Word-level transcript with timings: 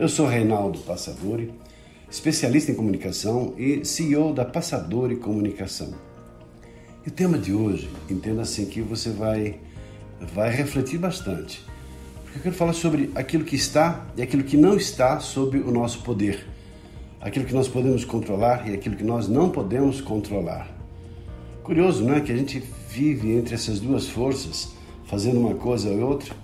Eu 0.00 0.08
sou 0.08 0.26
Reinaldo 0.26 0.78
Passadori, 0.78 1.52
especialista 2.10 2.72
em 2.72 2.74
comunicação 2.74 3.52
e 3.58 3.84
CEO 3.84 4.32
da 4.32 4.46
Passadori 4.46 5.16
Comunicação. 5.16 5.92
E 7.04 7.10
o 7.10 7.12
tema 7.12 7.36
de 7.36 7.52
hoje, 7.52 7.90
entenda 8.08 8.40
assim 8.40 8.64
que 8.64 8.80
você 8.80 9.10
vai, 9.10 9.60
vai 10.32 10.48
refletir 10.48 10.98
bastante. 10.98 11.62
Porque 12.22 12.38
eu 12.38 12.42
quero 12.44 12.54
falar 12.54 12.72
sobre 12.72 13.10
aquilo 13.14 13.44
que 13.44 13.54
está 13.54 14.06
e 14.16 14.22
aquilo 14.22 14.42
que 14.42 14.56
não 14.56 14.74
está 14.74 15.20
sob 15.20 15.58
o 15.58 15.70
nosso 15.70 16.00
poder. 16.00 16.46
Aquilo 17.20 17.44
que 17.44 17.52
nós 17.52 17.68
podemos 17.68 18.02
controlar 18.02 18.70
e 18.70 18.72
aquilo 18.72 18.96
que 18.96 19.04
nós 19.04 19.28
não 19.28 19.50
podemos 19.50 20.00
controlar. 20.00 20.66
Curioso, 21.62 22.04
não 22.04 22.14
é? 22.14 22.22
Que 22.22 22.32
a 22.32 22.36
gente 22.36 22.64
vive 22.88 23.32
entre 23.32 23.54
essas 23.54 23.78
duas 23.78 24.08
forças, 24.08 24.70
fazendo 25.04 25.38
uma 25.38 25.56
coisa 25.56 25.90
ou 25.90 26.00
outra, 26.08 26.34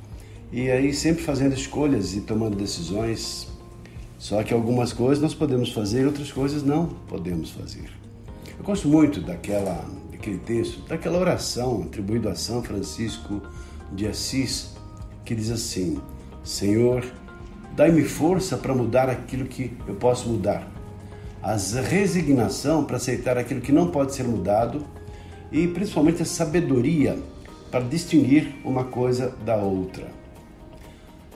e 0.52 0.70
aí 0.70 0.92
sempre 0.94 1.22
fazendo 1.22 1.54
escolhas 1.54 2.14
e 2.14 2.20
tomando 2.20 2.56
decisões. 2.56 3.48
Só 4.18 4.42
que 4.42 4.54
algumas 4.54 4.92
coisas 4.92 5.22
nós 5.22 5.34
podemos 5.34 5.72
fazer, 5.72 6.06
outras 6.06 6.32
coisas 6.32 6.62
não 6.62 6.86
podemos 7.08 7.50
fazer. 7.50 7.90
Eu 8.58 8.64
gosto 8.64 8.88
muito 8.88 9.20
daquela, 9.20 9.84
daquele 10.10 10.38
texto, 10.38 10.80
daquela 10.88 11.18
oração 11.18 11.82
atribuída 11.82 12.30
a 12.30 12.34
São 12.34 12.62
Francisco 12.62 13.42
de 13.92 14.06
Assis, 14.06 14.74
que 15.24 15.34
diz 15.34 15.50
assim: 15.50 16.00
Senhor, 16.42 17.04
dai-me 17.74 18.02
força 18.02 18.56
para 18.56 18.74
mudar 18.74 19.10
aquilo 19.10 19.44
que 19.46 19.76
eu 19.86 19.94
posso 19.96 20.28
mudar, 20.28 20.66
as 21.42 21.74
resignação 21.74 22.84
para 22.84 22.96
aceitar 22.96 23.36
aquilo 23.36 23.60
que 23.60 23.72
não 23.72 23.90
pode 23.90 24.14
ser 24.14 24.24
mudado 24.24 24.84
e 25.52 25.68
principalmente 25.68 26.22
a 26.22 26.24
sabedoria 26.24 27.18
para 27.70 27.80
distinguir 27.80 28.54
uma 28.64 28.84
coisa 28.84 29.34
da 29.44 29.56
outra. 29.56 30.26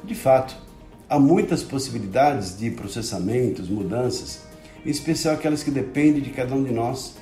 De 0.03 0.15
fato, 0.15 0.57
há 1.09 1.19
muitas 1.19 1.63
possibilidades 1.63 2.59
de 2.59 2.71
processamentos, 2.71 3.69
mudanças, 3.69 4.41
em 4.85 4.91
especial 4.91 5.35
aquelas 5.35 5.63
que 5.63 5.71
dependem 5.71 6.23
de 6.23 6.31
cada 6.31 6.55
um 6.55 6.63
de 6.63 6.73
nós, 6.73 7.17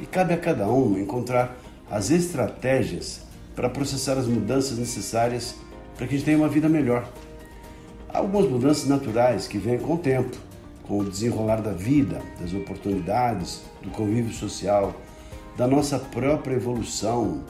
e 0.00 0.06
cabe 0.06 0.32
a 0.32 0.38
cada 0.38 0.66
um 0.68 0.98
encontrar 0.98 1.56
as 1.90 2.10
estratégias 2.10 3.20
para 3.54 3.68
processar 3.68 4.16
as 4.16 4.26
mudanças 4.26 4.78
necessárias 4.78 5.54
para 5.96 6.06
que 6.06 6.14
a 6.14 6.16
gente 6.16 6.24
tenha 6.24 6.38
uma 6.38 6.48
vida 6.48 6.68
melhor. 6.68 7.06
Há 8.08 8.18
algumas 8.18 8.48
mudanças 8.50 8.88
naturais 8.88 9.46
que 9.46 9.58
vêm 9.58 9.78
com 9.78 9.94
o 9.94 9.98
tempo, 9.98 10.36
com 10.84 10.98
o 10.98 11.04
desenrolar 11.04 11.60
da 11.60 11.72
vida, 11.72 12.20
das 12.40 12.52
oportunidades, 12.54 13.62
do 13.82 13.90
convívio 13.90 14.32
social, 14.32 14.94
da 15.56 15.66
nossa 15.66 15.98
própria 15.98 16.54
evolução, 16.54 17.42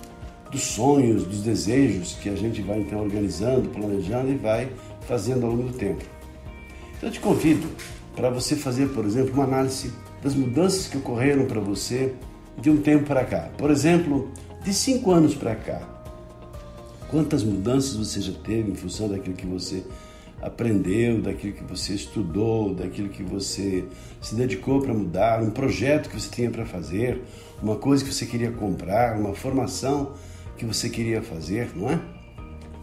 dos 0.52 0.62
sonhos, 0.62 1.24
dos 1.24 1.40
desejos 1.40 2.12
que 2.22 2.28
a 2.28 2.36
gente 2.36 2.60
vai 2.60 2.80
então 2.80 3.00
organizando, 3.00 3.70
planejando 3.70 4.30
e 4.30 4.36
vai 4.36 4.70
fazendo 5.08 5.46
ao 5.46 5.52
longo 5.52 5.70
do 5.70 5.78
tempo. 5.78 6.04
Então 6.96 7.08
eu 7.08 7.12
te 7.12 7.18
convido 7.18 7.66
para 8.14 8.28
você 8.28 8.54
fazer, 8.54 8.90
por 8.90 9.06
exemplo, 9.06 9.32
uma 9.32 9.44
análise 9.44 9.90
das 10.22 10.34
mudanças 10.34 10.86
que 10.86 10.98
ocorreram 10.98 11.46
para 11.46 11.58
você 11.58 12.12
de 12.60 12.70
um 12.70 12.76
tempo 12.76 13.06
para 13.06 13.24
cá. 13.24 13.48
Por 13.56 13.70
exemplo, 13.70 14.30
de 14.62 14.74
cinco 14.74 15.10
anos 15.10 15.34
para 15.34 15.56
cá. 15.56 15.80
Quantas 17.08 17.42
mudanças 17.42 17.96
você 17.96 18.20
já 18.20 18.32
teve 18.32 18.70
em 18.70 18.74
função 18.74 19.08
daquilo 19.08 19.34
que 19.34 19.46
você 19.46 19.82
aprendeu, 20.40 21.22
daquilo 21.22 21.54
que 21.54 21.64
você 21.64 21.94
estudou, 21.94 22.74
daquilo 22.74 23.08
que 23.08 23.22
você 23.22 23.84
se 24.20 24.34
dedicou 24.34 24.82
para 24.82 24.92
mudar, 24.92 25.42
um 25.42 25.50
projeto 25.50 26.10
que 26.10 26.20
você 26.20 26.28
tinha 26.28 26.50
para 26.50 26.66
fazer, 26.66 27.22
uma 27.62 27.76
coisa 27.76 28.04
que 28.04 28.12
você 28.12 28.26
queria 28.26 28.50
comprar, 28.50 29.18
uma 29.18 29.34
formação 29.34 30.12
que 30.62 30.66
você 30.66 30.88
queria 30.88 31.20
fazer, 31.20 31.72
não 31.74 31.90
é? 31.90 32.00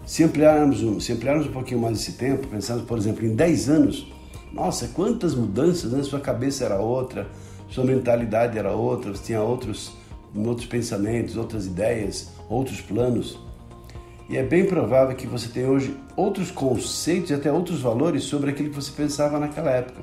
Se 0.05 0.21
ampliarmos, 0.21 1.05
se 1.05 1.13
ampliarmos 1.13 1.47
um 1.47 1.51
pouquinho 1.51 1.79
mais 1.79 2.01
esse 2.01 2.13
tempo, 2.13 2.45
pensando, 2.47 2.83
por 2.83 2.97
exemplo, 2.97 3.25
em 3.25 3.33
10 3.33 3.69
anos, 3.69 4.11
nossa, 4.51 4.89
quantas 4.89 5.33
mudanças, 5.33 5.93
né? 5.93 6.03
Sua 6.03 6.19
cabeça 6.19 6.65
era 6.65 6.77
outra, 6.77 7.29
sua 7.69 7.85
mentalidade 7.85 8.57
era 8.57 8.73
outra, 8.73 9.11
você 9.11 9.23
tinha 9.23 9.41
outros, 9.41 9.93
outros 10.35 10.67
pensamentos, 10.67 11.37
outras 11.37 11.67
ideias, 11.67 12.31
outros 12.49 12.81
planos. 12.81 13.39
E 14.27 14.35
é 14.35 14.43
bem 14.43 14.65
provável 14.65 15.15
que 15.15 15.25
você 15.25 15.47
tenha 15.47 15.69
hoje 15.69 15.95
outros 16.17 16.51
conceitos 16.51 17.31
e 17.31 17.33
até 17.33 17.49
outros 17.49 17.79
valores 17.79 18.23
sobre 18.23 18.51
aquilo 18.51 18.71
que 18.71 18.75
você 18.75 18.91
pensava 18.91 19.39
naquela 19.39 19.71
época. 19.71 20.01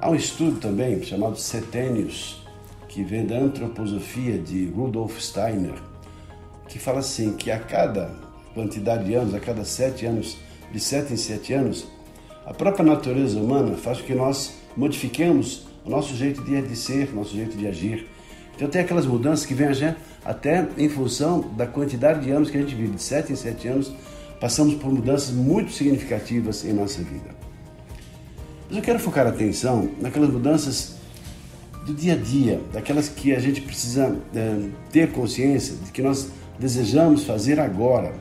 Há 0.00 0.08
um 0.08 0.14
estudo 0.14 0.60
também 0.60 1.02
chamado 1.02 1.36
Setênios, 1.36 2.46
que 2.88 3.02
vem 3.02 3.26
da 3.26 3.38
antroposofia 3.38 4.38
de 4.38 4.66
Rudolf 4.66 5.18
Steiner, 5.20 5.89
que 6.70 6.78
fala 6.78 7.00
assim 7.00 7.32
que 7.32 7.50
a 7.50 7.58
cada 7.58 8.10
quantidade 8.54 9.04
de 9.04 9.14
anos, 9.14 9.34
a 9.34 9.40
cada 9.40 9.64
sete 9.64 10.06
anos, 10.06 10.38
de 10.72 10.80
sete 10.80 11.12
em 11.12 11.16
sete 11.16 11.52
anos, 11.52 11.86
a 12.46 12.54
própria 12.54 12.84
natureza 12.84 13.38
humana 13.38 13.76
faz 13.76 14.00
com 14.00 14.06
que 14.06 14.14
nós 14.14 14.54
modifiquemos 14.76 15.66
o 15.84 15.90
nosso 15.90 16.14
jeito 16.14 16.42
de 16.42 16.76
ser, 16.76 17.12
nosso 17.12 17.34
jeito 17.34 17.56
de 17.56 17.66
agir. 17.66 18.06
Então 18.54 18.68
tem 18.68 18.80
aquelas 18.80 19.06
mudanças 19.06 19.44
que 19.44 19.54
vêm 19.54 19.68
até 20.24 20.68
em 20.78 20.88
função 20.88 21.40
da 21.56 21.66
quantidade 21.66 22.24
de 22.24 22.30
anos 22.30 22.50
que 22.50 22.56
a 22.56 22.60
gente 22.60 22.74
vive, 22.74 22.94
de 22.94 23.02
sete 23.02 23.32
em 23.32 23.36
sete 23.36 23.68
anos, 23.68 23.92
passamos 24.40 24.74
por 24.74 24.92
mudanças 24.92 25.30
muito 25.30 25.72
significativas 25.72 26.64
em 26.64 26.72
nossa 26.72 27.02
vida. 27.02 27.34
Mas 28.68 28.76
eu 28.76 28.82
quero 28.82 28.98
focar 28.98 29.26
a 29.26 29.30
atenção 29.30 29.90
naquelas 30.00 30.30
mudanças 30.30 30.94
do 31.84 31.94
dia 31.94 32.12
a 32.12 32.16
dia, 32.16 32.60
daquelas 32.72 33.08
que 33.08 33.34
a 33.34 33.40
gente 33.40 33.60
precisa 33.60 34.16
é, 34.34 34.68
ter 34.92 35.10
consciência 35.10 35.74
de 35.76 35.90
que 35.90 36.02
nós 36.02 36.30
desejamos 36.60 37.24
fazer 37.24 37.58
agora. 37.58 38.12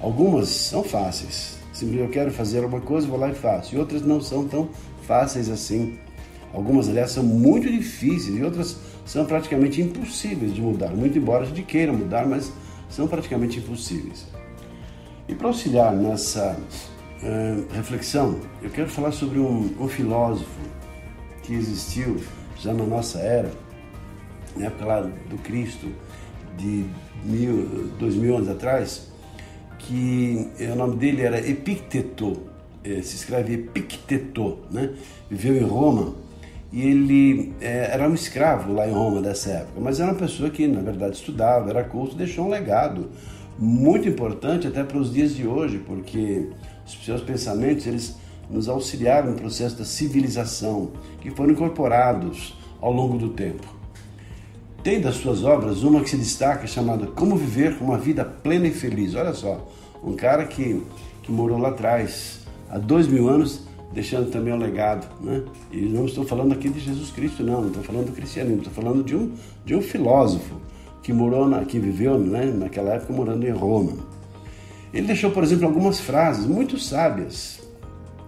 Algumas 0.00 0.48
são 0.48 0.82
fáceis. 0.82 1.58
Simplesmente 1.72 2.08
eu 2.08 2.12
quero 2.12 2.30
fazer 2.32 2.64
alguma 2.64 2.80
coisa, 2.80 3.06
vou 3.06 3.18
lá 3.18 3.28
e 3.28 3.34
faço. 3.34 3.74
E 3.74 3.78
outras 3.78 4.02
não 4.02 4.20
são 4.20 4.48
tão 4.48 4.70
fáceis 5.06 5.50
assim. 5.50 5.98
Algumas, 6.52 6.88
aliás, 6.88 7.12
são 7.12 7.22
muito 7.22 7.70
difíceis 7.70 8.36
e 8.36 8.42
outras 8.42 8.76
são 9.04 9.24
praticamente 9.24 9.80
impossíveis 9.80 10.54
de 10.54 10.60
mudar. 10.60 10.88
Muito 10.88 11.18
embora 11.18 11.44
a 11.44 11.46
gente 11.46 11.62
queira 11.62 11.92
mudar, 11.92 12.26
mas 12.26 12.50
são 12.88 13.06
praticamente 13.06 13.58
impossíveis. 13.58 14.26
E 15.28 15.34
para 15.34 15.46
auxiliar 15.46 15.92
nessa 15.94 16.56
uh, 17.22 17.74
reflexão, 17.74 18.40
eu 18.62 18.70
quero 18.70 18.88
falar 18.88 19.12
sobre 19.12 19.38
um, 19.38 19.70
um 19.78 19.86
filósofo 19.86 20.60
que 21.42 21.54
existiu 21.54 22.16
já 22.58 22.74
na 22.74 22.84
nossa 22.84 23.20
era, 23.20 23.50
na 24.56 24.66
época 24.66 24.84
lá 24.84 25.00
do 25.00 25.38
Cristo, 25.38 25.88
de 26.60 26.84
mil, 27.24 27.90
dois 27.98 28.14
mil 28.14 28.36
anos 28.36 28.48
atrás, 28.48 29.10
que 29.78 30.48
o 30.60 30.76
nome 30.76 30.96
dele 30.96 31.22
era 31.22 31.38
Epicteto, 31.38 32.42
eh, 32.84 33.02
se 33.02 33.16
escreve 33.16 33.54
Epicteto, 33.54 34.58
né? 34.70 34.90
viveu 35.30 35.56
em 35.56 35.64
Roma 35.64 36.14
e 36.72 36.82
ele 36.82 37.52
é, 37.60 37.90
era 37.92 38.08
um 38.08 38.14
escravo 38.14 38.72
lá 38.72 38.86
em 38.88 38.92
Roma 38.92 39.20
dessa 39.20 39.50
época, 39.50 39.80
mas 39.80 39.98
era 39.98 40.12
uma 40.12 40.18
pessoa 40.18 40.50
que 40.50 40.66
na 40.68 40.80
verdade 40.80 41.16
estudava, 41.16 41.70
era 41.70 41.82
culto, 41.82 42.14
deixou 42.14 42.46
um 42.46 42.48
legado 42.48 43.10
muito 43.58 44.08
importante 44.08 44.68
até 44.68 44.84
para 44.84 44.96
os 44.96 45.12
dias 45.12 45.34
de 45.34 45.46
hoje, 45.46 45.78
porque 45.78 46.48
os 46.86 47.04
seus 47.04 47.22
pensamentos 47.22 47.86
eles 47.86 48.16
nos 48.48 48.68
auxiliaram 48.68 49.30
no 49.30 49.36
processo 49.36 49.76
da 49.76 49.84
civilização, 49.84 50.92
que 51.20 51.30
foram 51.30 51.52
incorporados 51.52 52.56
ao 52.80 52.92
longo 52.92 53.18
do 53.18 53.30
tempo. 53.30 53.79
Tem 54.82 55.00
das 55.00 55.16
suas 55.16 55.44
obras 55.44 55.82
uma 55.82 56.00
que 56.00 56.10
se 56.10 56.16
destaca 56.16 56.66
chamada 56.66 57.06
Como 57.06 57.36
Viver 57.36 57.76
uma 57.80 57.98
Vida 57.98 58.24
Plena 58.24 58.66
e 58.66 58.70
Feliz. 58.70 59.14
Olha 59.14 59.34
só, 59.34 59.68
um 60.02 60.14
cara 60.14 60.44
que, 60.44 60.82
que 61.22 61.30
morou 61.30 61.58
lá 61.58 61.68
atrás, 61.68 62.40
há 62.70 62.78
dois 62.78 63.06
mil 63.06 63.28
anos, 63.28 63.62
deixando 63.92 64.30
também 64.30 64.52
um 64.52 64.58
legado. 64.58 65.06
Né? 65.20 65.42
E 65.70 65.82
não 65.82 66.06
estou 66.06 66.24
falando 66.24 66.52
aqui 66.52 66.68
de 66.68 66.80
Jesus 66.80 67.10
Cristo, 67.10 67.42
não, 67.42 67.60
não 67.60 67.68
estou 67.68 67.82
falando 67.82 68.06
do 68.06 68.12
cristianismo, 68.12 68.58
estou 68.58 68.72
falando 68.72 69.04
de 69.04 69.14
um, 69.14 69.32
de 69.64 69.74
um 69.74 69.82
filósofo 69.82 70.56
que 71.02 71.12
morou, 71.12 71.46
na, 71.48 71.64
que 71.64 71.78
viveu 71.78 72.18
né, 72.18 72.46
naquela 72.46 72.94
época 72.94 73.12
morando 73.12 73.46
em 73.46 73.52
Roma. 73.52 73.92
Ele 74.92 75.06
deixou, 75.06 75.30
por 75.30 75.42
exemplo, 75.42 75.66
algumas 75.66 76.00
frases 76.00 76.46
muito 76.46 76.78
sábias 76.78 77.60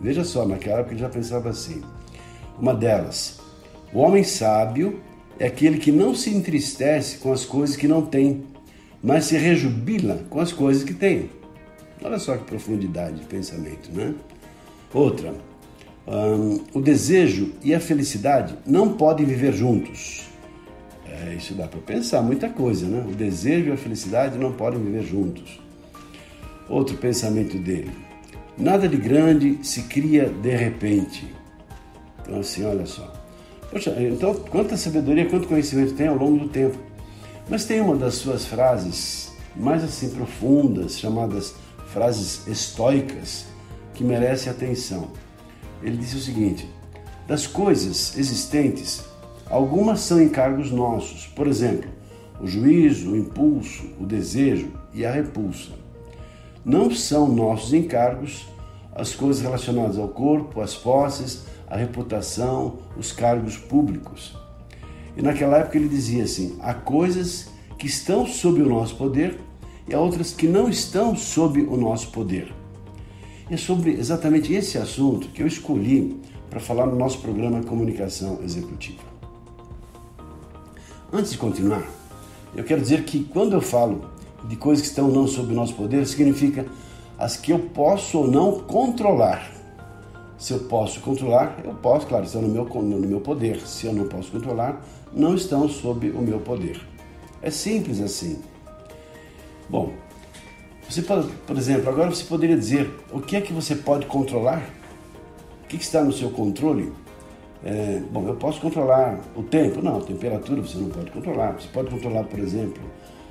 Veja 0.03 0.25
só, 0.25 0.45
naquela 0.45 0.81
época 0.81 0.95
ele 0.95 1.01
já 1.01 1.09
pensava 1.09 1.49
assim. 1.49 1.81
Uma 2.59 2.75
delas, 2.75 3.39
o 3.95 4.01
homem 4.01 4.25
sábio 4.25 5.01
é 5.39 5.47
aquele 5.47 5.79
que 5.79 5.91
não 5.91 6.15
se 6.15 6.31
entristece 6.31 7.19
com 7.19 7.33
as 7.33 7.45
coisas 7.45 7.77
que 7.77 7.89
não 7.89 8.03
tem, 8.03 8.45
mas 9.03 9.25
se 9.25 9.37
rejubila 9.37 10.25
com 10.31 10.41
as 10.41 10.53
coisas 10.53 10.85
que 10.85 10.95
tem. 10.95 11.31
Olha 12.03 12.19
só 12.19 12.37
que 12.37 12.45
profundidade 12.45 13.21
de 13.21 13.27
pensamento, 13.27 13.91
né? 13.93 14.15
Outra, 14.93 15.35
Um, 16.05 16.59
o 16.75 16.81
desejo 16.81 17.53
e 17.63 17.73
a 17.73 17.79
felicidade 17.79 18.59
não 18.67 18.95
podem 18.95 19.25
viver 19.25 19.53
juntos. 19.53 20.29
É, 21.07 21.35
isso 21.35 21.55
dá 21.55 21.69
para 21.69 21.79
pensar 21.81 22.23
muita 22.23 22.49
coisa, 22.49 22.89
né? 22.89 23.07
O 23.09 23.15
desejo 23.15 23.69
e 23.69 23.73
a 23.73 23.77
felicidade 23.77 24.37
não 24.37 24.53
podem 24.53 24.83
viver 24.83 25.05
juntos. 25.05 25.61
Outro 26.69 26.97
pensamento 26.97 27.57
dele: 27.57 27.93
nada 28.59 28.89
de 28.89 28.97
grande 28.97 29.61
se 29.63 29.83
cria 29.83 30.29
de 30.29 30.57
repente. 30.57 31.33
Então, 32.21 32.41
assim, 32.41 32.65
olha 32.65 32.85
só. 32.85 33.22
Poxa, 33.73 33.97
então, 33.99 34.35
quanta 34.35 34.77
sabedoria, 34.77 35.27
quanto 35.31 35.49
conhecimento 35.49 35.95
tem 35.95 36.07
ao 36.07 36.15
longo 36.15 36.41
do 36.41 36.49
tempo. 36.51 36.77
Mas 37.49 37.65
tem 37.65 37.81
uma 37.81 37.97
das 37.97 38.17
suas 38.17 38.45
frases 38.45 39.33
mais 39.57 39.83
assim 39.83 40.11
profundas, 40.11 40.99
chamadas 40.99 41.55
frases 41.87 42.47
estoicas, 42.47 43.47
que 43.95 44.05
merece 44.05 44.51
atenção. 44.51 45.09
Ele 45.83 45.97
disse 45.97 46.17
o 46.17 46.21
seguinte: 46.21 46.69
das 47.27 47.47
coisas 47.47 48.17
existentes, 48.19 49.05
algumas 49.49 50.01
são 50.01 50.21
encargos 50.21 50.71
nossos, 50.71 51.27
por 51.29 51.47
exemplo, 51.47 51.91
o 52.43 52.47
juízo, 52.47 53.13
o 53.13 53.17
impulso, 53.17 53.87
o 53.99 54.05
desejo 54.05 54.71
e 54.93 55.07
a 55.07 55.11
repulsa. 55.11 55.71
Não 56.63 56.91
são 56.91 57.27
nossos 57.27 57.73
encargos 57.73 58.47
as 58.95 59.15
coisas 59.15 59.41
relacionadas 59.41 59.99
ao 59.99 60.09
corpo, 60.09 60.61
as 60.61 60.75
posses, 60.75 61.45
a 61.73 61.77
reputação, 61.79 62.75
os 62.99 63.13
cargos 63.13 63.57
públicos. 63.57 64.37
E 65.17 65.23
naquela 65.23 65.57
época 65.57 65.79
ele 65.79 65.89
dizia 65.89 66.25
assim: 66.25 66.59
há 66.61 66.75
coisas 66.75 67.49
que 67.79 67.87
estão 67.87 68.27
sob 68.27 68.61
o 68.61 68.69
nosso 68.69 68.95
poder 68.97 69.41
e 69.89 69.95
há 69.95 69.99
outras 69.99 70.33
que 70.33 70.47
não 70.47 70.69
estão 70.69 71.17
sob 71.17 71.63
o 71.63 71.77
nosso 71.79 72.11
poder. 72.11 72.53
E 73.51 73.55
é 73.55 73.57
sobre 73.57 73.93
exatamente 73.93 74.53
esse 74.53 74.77
assunto 74.77 75.29
que 75.29 75.43
eu 75.43 75.47
escolhi 75.47 76.21
para 76.51 76.61
falar 76.61 76.87
no 76.87 76.95
nosso 76.95 77.19
programa 77.21 77.63
Comunicação 77.63 78.41
Executiva. 78.45 79.03
Antes 81.11 81.33
de 81.33 81.39
continuar, 81.39 81.87
eu 82.55 82.65
quero 82.65 82.83
dizer 82.83 83.05
que 83.05 83.25
quando 83.25 83.55
eu 83.55 83.63
falo 83.63 84.05
de 84.47 84.57
coisas 84.57 84.83
que 84.83 84.89
estão 84.89 85.09
não 85.09 85.27
sob 85.27 85.51
o 85.51 85.57
nosso 85.57 85.75
poder, 85.75 86.07
significa 86.07 86.67
as 87.19 87.39
que 87.39 87.51
eu 87.51 87.59
posso 87.59 88.19
ou 88.19 88.31
não 88.31 88.61
controlar. 88.61 89.62
Se 90.43 90.53
eu 90.53 90.59
posso 90.59 91.01
controlar, 91.01 91.61
eu 91.65 91.73
posso, 91.73 92.05
claro, 92.05 92.25
estão 92.25 92.43
no 92.43 92.49
meu, 92.49 92.65
no 92.65 93.07
meu 93.07 93.21
poder. 93.21 93.61
Se 93.61 93.87
eu 93.87 93.93
não 93.93 94.09
posso 94.09 94.33
controlar, 94.33 94.85
não 95.13 95.37
estão 95.37 95.69
sob 95.69 96.11
o 96.11 96.21
meu 96.21 96.41
poder. 96.41 96.81
É 97.41 97.49
simples 97.49 98.01
assim. 98.01 98.41
Bom, 99.71 99.93
você 100.91 101.01
por 101.01 101.57
exemplo, 101.57 101.89
agora 101.89 102.11
você 102.11 102.25
poderia 102.25 102.57
dizer 102.57 102.93
o 103.13 103.21
que 103.21 103.37
é 103.37 103.41
que 103.41 103.53
você 103.53 103.77
pode 103.77 104.07
controlar? 104.07 104.69
O 105.63 105.69
que 105.69 105.77
está 105.77 106.03
no 106.03 106.13
seu 106.13 106.29
controle? 106.31 106.93
É, 107.65 108.03
bom, 108.11 108.27
eu 108.27 108.35
posso 108.35 108.61
controlar 108.61 109.21
o 109.37 109.45
tempo? 109.45 109.81
Não, 109.81 109.99
a 109.99 110.01
temperatura 110.01 110.61
você 110.61 110.77
não 110.77 110.89
pode 110.89 111.13
controlar. 111.13 111.53
Você 111.53 111.69
pode 111.69 111.89
controlar, 111.89 112.25
por 112.25 112.41
exemplo, 112.41 112.83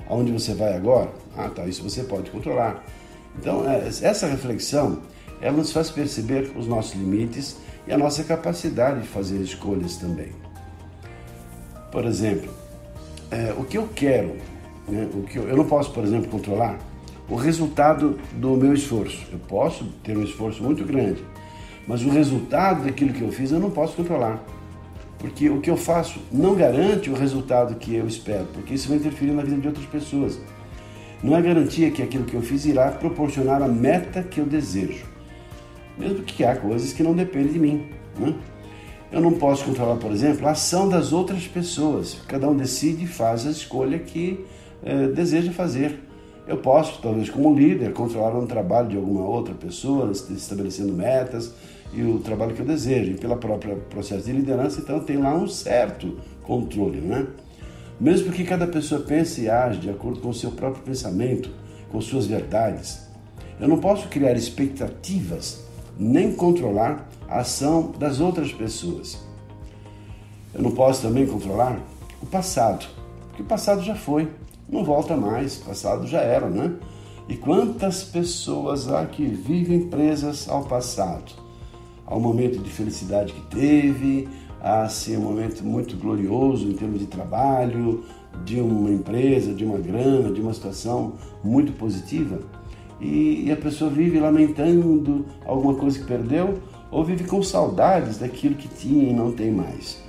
aonde 0.08 0.32
você 0.32 0.54
vai 0.54 0.78
agora? 0.78 1.12
Ah, 1.38 1.50
tá, 1.50 1.66
isso 1.66 1.84
você 1.84 2.04
pode 2.04 2.32
controlar. 2.32 2.82
Então, 3.38 3.70
é, 3.70 3.86
essa 3.86 4.28
reflexão 4.28 5.02
ela 5.42 5.58
nos 5.58 5.72
faz 5.72 5.90
perceber 5.90 6.52
os 6.56 6.68
nossos 6.68 6.94
limites 6.94 7.58
e 7.88 7.92
a 7.92 7.98
nossa 7.98 8.24
capacidade 8.24 9.02
de 9.02 9.08
fazer 9.08 9.38
escolhas 9.38 9.98
também. 9.98 10.32
Por 11.92 12.06
exemplo, 12.06 12.50
é, 13.32 13.54
o 13.58 13.64
que 13.64 13.78
eu 13.78 13.90
quero, 13.94 14.36
né, 14.88 15.10
o 15.14 15.24
que 15.24 15.38
eu, 15.38 15.50
eu 15.50 15.58
não 15.58 15.66
posso, 15.66 15.92
por 15.92 16.04
exemplo, 16.04 16.30
controlar 16.30 16.78
o 17.28 17.36
resultado 17.36 18.20
do 18.34 18.52
meu 18.52 18.74
esforço. 18.74 19.26
Eu 19.32 19.40
posso 19.40 19.86
ter 20.04 20.16
um 20.16 20.24
esforço 20.24 20.64
muito 20.64 20.86
grande, 20.86 21.24
mas 21.88 22.04
o 22.04 22.10
resultado 22.10 22.84
daquilo 22.84 23.14
que 23.14 23.22
eu 23.22 23.32
fiz 23.32 23.52
eu 23.52 23.60
não 23.60 23.72
posso 23.72 23.96
controlar. 23.96 24.44
Porque 25.18 25.50
o 25.50 25.60
que 25.60 25.70
eu 25.70 25.78
faço 25.78 26.20
não 26.32 26.56
garante 26.56 27.10
o 27.10 27.14
resultado 27.14 27.76
que 27.76 27.96
eu 27.96 28.08
espero, 28.08 28.46
porque 28.54 28.74
isso 28.74 28.90
vai 28.90 28.98
interferir 28.98 29.32
na 29.32 29.44
vida 29.44 29.58
de 29.58 29.68
outras 29.68 29.86
pessoas. 29.86 30.40
Não 31.24 31.36
é 31.36 31.42
garantia 31.42 31.92
que 31.92 32.02
aquilo 32.02 32.26
que 32.26 32.34
eu 32.34 32.42
fiz 32.42 32.66
irá 32.66 32.90
proporcionar 32.92 33.62
a 33.62 33.68
meta 33.68 34.24
que 34.24 34.40
eu 34.40 34.46
desejo 34.46 35.11
mesmo 35.98 36.24
que 36.24 36.44
há 36.44 36.56
coisas 36.56 36.94
que 36.94 37.04
não 37.04 37.14
dependem 37.14 37.54
de 37.54 37.60
mim. 37.60 37.86
Né? 38.18 38.34
Eu 39.12 39.20
não 39.20 39.34
posso 39.34 39.66
controlar, 39.66 39.98
por 39.98 40.12
exemplo, 40.12 40.48
a 40.48 40.52
ação 40.52 40.88
das 40.88 41.12
outras 41.12 41.46
pessoas. 41.46 42.18
Cada 42.28 42.50
um 42.50 42.56
decide 42.56 43.04
e 43.04 43.08
faz 43.08 43.46
a 43.46 43.52
escolha 43.52 44.00
que 44.00 44.46
eh, 44.84 45.08
deseja 45.08 45.52
fazer. 45.52 46.00
Eu 46.48 46.58
posso, 46.58 47.02
talvez 47.02 47.30
como 47.30 47.54
líder, 47.54 47.92
controlar 47.94 48.38
um 48.38 48.48
trabalho 48.48 48.88
de 48.88 48.98
alguma 48.98 49.26
outra 49.26 49.54
pessoa, 49.54 50.12
estabelecendo 50.12 50.94
metas 50.94 51.54
e 51.94 52.02
o 52.02 52.20
trabalho 52.20 52.54
que 52.54 52.62
eu 52.62 52.66
desejo. 52.66 53.12
E 53.12 53.16
pela 53.16 53.36
própria 53.36 53.76
processo 53.76 54.26
de 54.26 54.32
liderança, 54.32 54.80
então 54.80 55.00
tem 55.02 55.18
lá 55.18 55.36
um 55.36 55.48
certo 55.48 56.18
controle, 56.42 57.02
né? 57.02 57.28
Mesmo 58.00 58.32
que 58.32 58.44
cada 58.44 58.66
pessoa 58.66 59.02
pense 59.02 59.42
e 59.42 59.50
age 59.50 59.80
de 59.80 59.90
acordo 59.90 60.22
com 60.22 60.30
o 60.30 60.34
seu 60.34 60.52
próprio 60.52 60.84
pensamento, 60.84 61.52
com 61.92 62.02
suas 62.02 62.26
verdades. 62.26 63.08
Eu 63.60 63.68
não 63.68 63.78
posso 63.78 64.08
criar 64.08 64.34
expectativas 64.34 65.64
nem 66.02 66.34
controlar 66.34 67.08
a 67.30 67.42
ação 67.42 67.92
das 68.00 68.20
outras 68.20 68.52
pessoas. 68.52 69.20
Eu 70.52 70.64
não 70.64 70.72
posso 70.72 71.04
também 71.04 71.28
controlar 71.28 71.80
o 72.20 72.26
passado, 72.26 72.88
porque 73.28 73.44
o 73.44 73.46
passado 73.46 73.84
já 73.84 73.94
foi, 73.94 74.28
não 74.68 74.84
volta 74.84 75.16
mais, 75.16 75.62
o 75.62 75.66
passado 75.66 76.08
já 76.08 76.20
era, 76.20 76.50
né? 76.50 76.74
E 77.30 77.38
quantas 77.38 78.04
pessoas 78.04 78.92
há 78.92 79.06
que 79.06 79.24
vivem 79.24 79.88
presas 79.88 80.50
ao 80.50 80.64
passado, 80.64 81.34
ao 82.04 82.20
momento 82.20 82.58
de 82.58 82.70
felicidade 82.72 83.32
que 83.32 83.56
teve, 83.56 84.28
a 84.60 84.90
ser 84.90 85.20
um 85.20 85.22
momento 85.22 85.64
muito 85.64 85.96
glorioso 85.96 86.68
em 86.68 86.74
termos 86.74 87.00
de 87.00 87.06
trabalho, 87.06 88.04
de 88.44 88.60
uma 88.60 88.90
empresa, 88.90 89.54
de 89.54 89.64
uma 89.64 89.78
grana, 89.78 90.32
de 90.32 90.42
uma 90.42 90.54
situação 90.54 91.14
muito 91.44 91.72
positiva 91.74 92.40
e, 93.02 93.46
e 93.48 93.52
a 93.52 93.58
pessoa 93.58 93.90
vive 93.90 94.20
lamentando 94.20 95.26
alguma 95.46 95.74
coisa 95.76 95.98
que 95.98 96.06
perdeu 96.06 96.60
ou 96.92 97.04
vive 97.04 97.24
com 97.24 97.42
saudades 97.42 98.20
daquilo 98.20 98.56
que 98.56 98.68
tinha 98.68 99.10
e 99.10 99.14
não 99.14 99.32
tem 99.32 99.52
mais. 99.52 100.02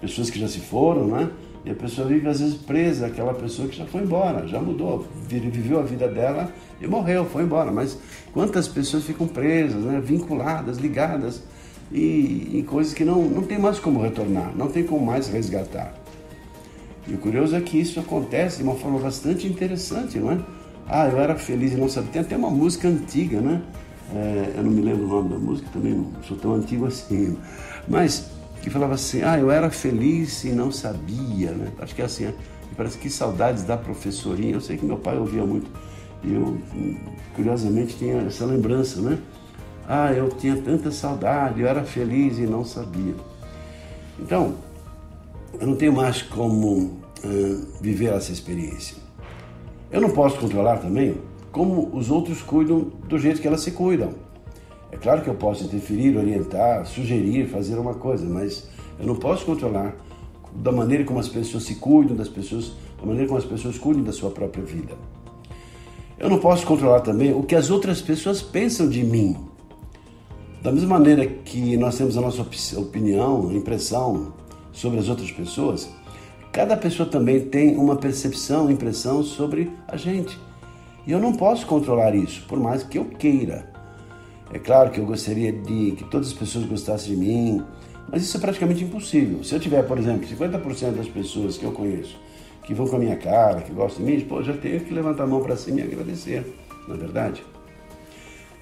Pessoas 0.00 0.28
que 0.28 0.40
já 0.40 0.48
se 0.48 0.58
foram, 0.58 1.06
né? 1.06 1.30
E 1.64 1.70
a 1.70 1.74
pessoa 1.74 2.08
vive 2.08 2.28
às 2.28 2.40
vezes 2.40 2.56
presa 2.56 3.06
àquela 3.06 3.32
pessoa 3.32 3.68
que 3.68 3.76
já 3.76 3.86
foi 3.86 4.02
embora, 4.02 4.48
já 4.48 4.60
mudou, 4.60 5.06
viveu 5.28 5.78
a 5.78 5.82
vida 5.84 6.08
dela 6.08 6.52
e 6.80 6.86
morreu, 6.88 7.24
foi 7.24 7.44
embora. 7.44 7.70
Mas 7.70 7.96
quantas 8.32 8.66
pessoas 8.66 9.04
ficam 9.04 9.28
presas, 9.28 9.84
né? 9.84 10.00
vinculadas, 10.04 10.78
ligadas 10.78 11.44
e, 11.92 12.50
em 12.54 12.62
coisas 12.64 12.92
que 12.92 13.04
não, 13.04 13.22
não 13.22 13.42
tem 13.42 13.60
mais 13.60 13.78
como 13.78 14.02
retornar, 14.02 14.52
não 14.56 14.66
tem 14.66 14.82
como 14.82 15.06
mais 15.06 15.28
resgatar. 15.28 15.94
E 17.06 17.14
o 17.14 17.18
curioso 17.18 17.54
é 17.54 17.60
que 17.60 17.78
isso 17.78 18.00
acontece 18.00 18.56
de 18.58 18.64
uma 18.64 18.74
forma 18.74 18.98
bastante 18.98 19.46
interessante, 19.46 20.18
não 20.18 20.32
é? 20.32 20.38
Ah, 20.88 21.08
eu 21.08 21.18
era 21.18 21.36
feliz 21.36 21.72
e 21.72 21.76
não 21.76 21.88
sabia. 21.88 22.12
Tem 22.12 22.22
até 22.22 22.36
uma 22.36 22.50
música 22.50 22.88
antiga, 22.88 23.40
né? 23.40 23.62
É, 24.14 24.54
eu 24.56 24.64
não 24.64 24.70
me 24.70 24.82
lembro 24.82 25.04
o 25.04 25.08
nome 25.08 25.28
da 25.30 25.38
música, 25.38 25.68
também 25.72 25.94
não 25.94 26.22
sou 26.22 26.36
tão 26.36 26.54
antigo 26.54 26.86
assim. 26.86 27.36
Mas 27.88 28.30
que 28.60 28.70
falava 28.70 28.94
assim: 28.94 29.22
Ah, 29.22 29.38
eu 29.38 29.50
era 29.50 29.70
feliz 29.70 30.44
e 30.44 30.50
não 30.50 30.70
sabia, 30.70 31.52
né? 31.52 31.68
Acho 31.78 31.94
que 31.94 32.02
é 32.02 32.04
assim, 32.04 32.24
né? 32.26 32.34
parece 32.76 32.98
que 32.98 33.10
saudades 33.10 33.64
da 33.64 33.76
professorinha. 33.76 34.54
Eu 34.54 34.60
sei 34.60 34.76
que 34.76 34.84
meu 34.84 34.96
pai 34.96 35.18
ouvia 35.18 35.44
muito 35.44 35.70
e 36.24 36.34
eu, 36.34 36.56
curiosamente, 37.34 37.96
tinha 37.96 38.22
essa 38.22 38.44
lembrança, 38.44 39.00
né? 39.00 39.18
Ah, 39.88 40.12
eu 40.12 40.28
tinha 40.28 40.56
tanta 40.56 40.90
saudade, 40.90 41.60
eu 41.60 41.66
era 41.66 41.82
feliz 41.82 42.38
e 42.38 42.42
não 42.42 42.64
sabia. 42.64 43.14
Então, 44.18 44.54
eu 45.60 45.66
não 45.66 45.76
tenho 45.76 45.92
mais 45.92 46.22
como 46.22 46.68
uh, 47.24 47.66
viver 47.80 48.12
essa 48.12 48.30
experiência. 48.30 48.96
Eu 49.92 50.00
não 50.00 50.08
posso 50.08 50.38
controlar 50.38 50.78
também 50.78 51.16
como 51.52 51.94
os 51.94 52.10
outros 52.10 52.40
cuidam 52.40 52.90
do 53.06 53.18
jeito 53.18 53.42
que 53.42 53.46
elas 53.46 53.60
se 53.60 53.72
cuidam. 53.72 54.14
É 54.90 54.96
claro 54.96 55.20
que 55.20 55.28
eu 55.28 55.34
posso 55.34 55.64
interferir, 55.64 56.16
orientar, 56.16 56.86
sugerir, 56.86 57.46
fazer 57.48 57.76
uma 57.76 57.92
coisa, 57.92 58.26
mas 58.26 58.66
eu 58.98 59.06
não 59.06 59.16
posso 59.16 59.44
controlar 59.44 59.94
da 60.54 60.72
maneira 60.72 61.04
como 61.04 61.20
as 61.20 61.28
pessoas 61.28 61.64
se 61.64 61.74
cuidam 61.74 62.16
das 62.16 62.28
pessoas, 62.28 62.72
da 62.98 63.04
maneira 63.06 63.26
como 63.26 63.38
as 63.38 63.44
pessoas 63.44 63.76
cuidam 63.76 64.02
da 64.02 64.12
sua 64.12 64.30
própria 64.30 64.64
vida. 64.64 64.94
Eu 66.18 66.30
não 66.30 66.38
posso 66.38 66.66
controlar 66.66 67.00
também 67.00 67.34
o 67.34 67.42
que 67.42 67.54
as 67.54 67.68
outras 67.68 68.00
pessoas 68.00 68.40
pensam 68.40 68.88
de 68.88 69.04
mim. 69.04 69.36
Da 70.62 70.72
mesma 70.72 70.98
maneira 70.98 71.26
que 71.26 71.76
nós 71.76 71.98
temos 71.98 72.16
a 72.16 72.20
nossa 72.20 72.42
opinião, 72.78 73.52
impressão 73.52 74.32
sobre 74.72 74.98
as 75.00 75.08
outras 75.08 75.30
pessoas, 75.30 75.90
Cada 76.52 76.76
pessoa 76.76 77.08
também 77.08 77.40
tem 77.40 77.76
uma 77.76 77.96
percepção, 77.96 78.70
impressão 78.70 79.22
sobre 79.22 79.70
a 79.88 79.96
gente. 79.96 80.38
E 81.06 81.10
eu 81.10 81.18
não 81.18 81.32
posso 81.32 81.66
controlar 81.66 82.14
isso, 82.14 82.44
por 82.46 82.60
mais 82.60 82.82
que 82.82 82.98
eu 82.98 83.06
queira. 83.06 83.72
É 84.52 84.58
claro 84.58 84.90
que 84.90 85.00
eu 85.00 85.06
gostaria 85.06 85.50
de 85.50 85.92
que 85.92 86.04
todas 86.04 86.28
as 86.28 86.34
pessoas 86.34 86.66
gostassem 86.66 87.14
de 87.14 87.16
mim, 87.16 87.64
mas 88.10 88.22
isso 88.22 88.36
é 88.36 88.40
praticamente 88.40 88.84
impossível. 88.84 89.42
Se 89.42 89.54
eu 89.54 89.60
tiver, 89.60 89.82
por 89.84 89.96
exemplo, 89.96 90.28
50% 90.28 90.92
das 90.92 91.08
pessoas 91.08 91.56
que 91.56 91.64
eu 91.64 91.72
conheço 91.72 92.20
que 92.64 92.74
vão 92.74 92.86
com 92.86 92.96
a 92.96 92.98
minha 92.98 93.16
cara, 93.16 93.62
que 93.62 93.72
gostam 93.72 94.04
de 94.04 94.12
mim, 94.12 94.20
pô, 94.20 94.42
já 94.42 94.52
tenho 94.52 94.80
que 94.80 94.94
levantar 94.94 95.24
a 95.24 95.26
mão 95.26 95.42
para 95.42 95.56
cima 95.56 95.80
e 95.80 95.82
agradecer, 95.82 96.46
não 96.86 96.94
é 96.94 96.98
verdade? 96.98 97.42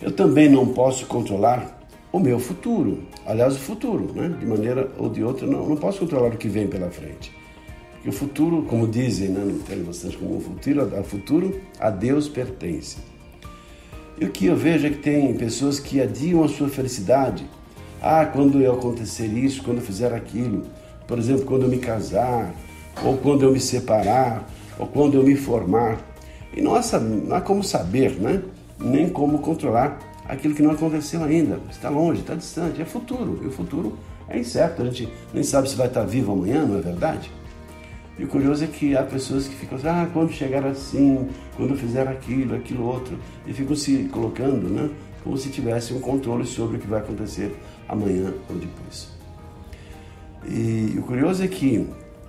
Eu 0.00 0.12
também 0.12 0.49
não 0.49 0.66
posso 0.68 1.06
controlar 1.06 1.78
o 2.11 2.18
meu 2.18 2.38
futuro. 2.38 3.02
Aliás, 3.26 3.54
o 3.56 3.59
futuro, 3.59 4.11
né? 4.14 4.35
de 4.38 4.47
maneira 4.47 4.90
ou 4.97 5.11
de 5.11 5.23
outra, 5.23 5.47
não, 5.47 5.68
não 5.68 5.76
posso 5.76 5.99
controlar 5.99 6.28
o 6.28 6.38
que 6.38 6.49
vem 6.49 6.66
pela 6.66 6.90
frente. 6.90 7.39
Porque 8.00 8.09
o 8.09 8.12
futuro, 8.12 8.62
como 8.62 8.88
dizem, 8.88 9.28
né, 9.28 9.45
não 9.45 9.59
tem 9.59 9.83
bastante 9.83 10.16
como 10.16 10.38
o 10.38 10.40
futuro, 10.40 10.99
a 10.99 11.02
futuro 11.02 11.61
a 11.78 11.90
Deus 11.90 12.30
pertence. 12.30 12.97
E 14.19 14.25
o 14.25 14.30
que 14.30 14.47
eu 14.47 14.57
vejo 14.57 14.87
é 14.87 14.90
que 14.90 14.99
tem 14.99 15.35
pessoas 15.35 15.78
que 15.78 16.00
adiam 16.00 16.42
a 16.42 16.49
sua 16.49 16.71
felicidade. 16.71 17.45
Ah, 18.00 18.25
quando 18.25 18.59
eu 18.59 18.73
acontecer 18.73 19.26
isso, 19.26 19.62
quando 19.62 19.78
eu 19.78 19.83
fizer 19.83 20.14
aquilo, 20.14 20.62
por 21.07 21.19
exemplo, 21.19 21.45
quando 21.45 21.64
eu 21.64 21.69
me 21.69 21.76
casar, 21.76 22.54
ou 23.04 23.19
quando 23.19 23.42
eu 23.42 23.52
me 23.52 23.61
separar, 23.61 24.49
ou 24.78 24.87
quando 24.87 25.19
eu 25.19 25.23
me 25.23 25.37
formar. 25.37 26.00
E 26.57 26.61
há, 26.61 27.00
não 27.00 27.37
há 27.37 27.40
como 27.42 27.62
saber, 27.62 28.12
né? 28.12 28.42
nem 28.78 29.11
como 29.11 29.40
controlar 29.40 29.99
aquilo 30.26 30.54
que 30.54 30.62
não 30.62 30.71
aconteceu 30.71 31.23
ainda. 31.23 31.61
Está 31.71 31.90
longe, 31.90 32.23
está 32.23 32.35
distante, 32.35 32.80
é 32.80 32.85
futuro. 32.87 33.40
E 33.42 33.47
o 33.47 33.50
futuro 33.50 33.99
é 34.26 34.38
incerto, 34.38 34.80
a 34.80 34.87
gente 34.87 35.12
nem 35.35 35.42
sabe 35.42 35.69
se 35.69 35.76
vai 35.76 35.87
estar 35.87 36.04
vivo 36.04 36.33
amanhã, 36.33 36.64
não 36.64 36.78
é 36.78 36.80
verdade? 36.80 37.30
E 38.19 38.25
o 38.25 38.29
curioso 38.29 38.64
é 38.64 38.67
que 38.67 38.97
há 38.97 39.02
pessoas 39.02 39.49
que 39.49 39.55
ficam 39.55 39.79
assim, 39.79 39.88
ah, 39.88 40.09
quando 40.12 40.33
chegar 40.33 40.64
assim, 40.67 41.29
quando 41.57 41.76
fizer 41.76 42.07
aquilo, 42.07 42.55
aquilo 42.55 42.85
outro, 42.85 43.19
e 43.47 43.52
ficam 43.52 43.75
se 43.75 44.09
colocando, 44.12 44.69
né? 44.69 44.90
Como 45.25 45.37
se 45.37 45.50
tivessem 45.50 45.97
um 45.97 46.00
controle 46.00 46.47
sobre 46.47 46.76
o 46.76 46.81
que 46.81 46.87
vai 46.87 47.00
acontecer 47.00 47.55
amanhã 47.88 48.33
ou 48.49 48.57
depois. 48.57 49.09
E 50.47 50.99
o 50.99 51.02
curioso 51.02 51.43
é 51.43 51.49
que 51.49 51.87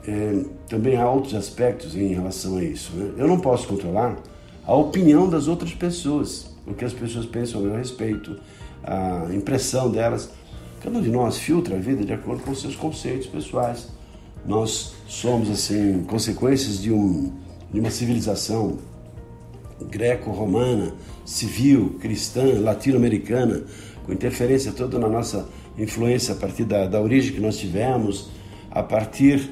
é, 0.08 0.44
também 0.68 0.98
há 0.98 1.10
outros 1.10 1.36
aspectos 1.36 1.96
em 1.96 2.14
relação 2.14 2.58
a 2.58 2.64
isso. 2.64 2.94
Né? 2.96 3.14
Eu 3.18 3.28
não 3.28 3.40
posso 3.40 3.68
controlar 3.68 4.18
a 4.66 4.74
opinião 4.74 5.30
das 5.30 5.48
outras 5.48 5.74
pessoas, 5.74 6.50
o 6.66 6.74
que 6.74 6.86
as 6.86 6.94
pessoas 6.94 7.26
pensam 7.26 7.62
a 7.62 7.64
meu 7.64 7.76
respeito, 7.76 8.38
a 8.84 9.28
impressão 9.34 9.90
delas. 9.90 10.30
Cada 10.82 10.98
um 10.98 11.02
de 11.02 11.10
nós 11.10 11.38
filtra 11.38 11.76
a 11.76 11.80
vida 11.80 12.04
de 12.04 12.14
acordo 12.14 12.44
com 12.44 12.54
seus 12.56 12.76
conceitos 12.76 13.28
pessoais. 13.28 13.88
Nós 14.46 14.94
somos, 15.08 15.50
assim, 15.50 16.04
consequências 16.04 16.82
de, 16.82 16.92
um, 16.92 17.32
de 17.72 17.80
uma 17.80 17.92
civilização 17.92 18.78
greco-romana, 19.90 20.94
civil, 21.26 21.98
cristã, 22.00 22.60
latino-americana, 22.60 23.64
com 24.06 24.12
interferência 24.12 24.72
toda 24.72 24.98
na 25.00 25.08
nossa 25.08 25.48
influência 25.78 26.34
a 26.34 26.38
partir 26.38 26.66
da, 26.66 26.86
da 26.86 27.02
origem 27.02 27.34
que 27.34 27.40
nós 27.40 27.58
tivemos, 27.58 28.30
a 28.70 28.84
partir 28.84 29.50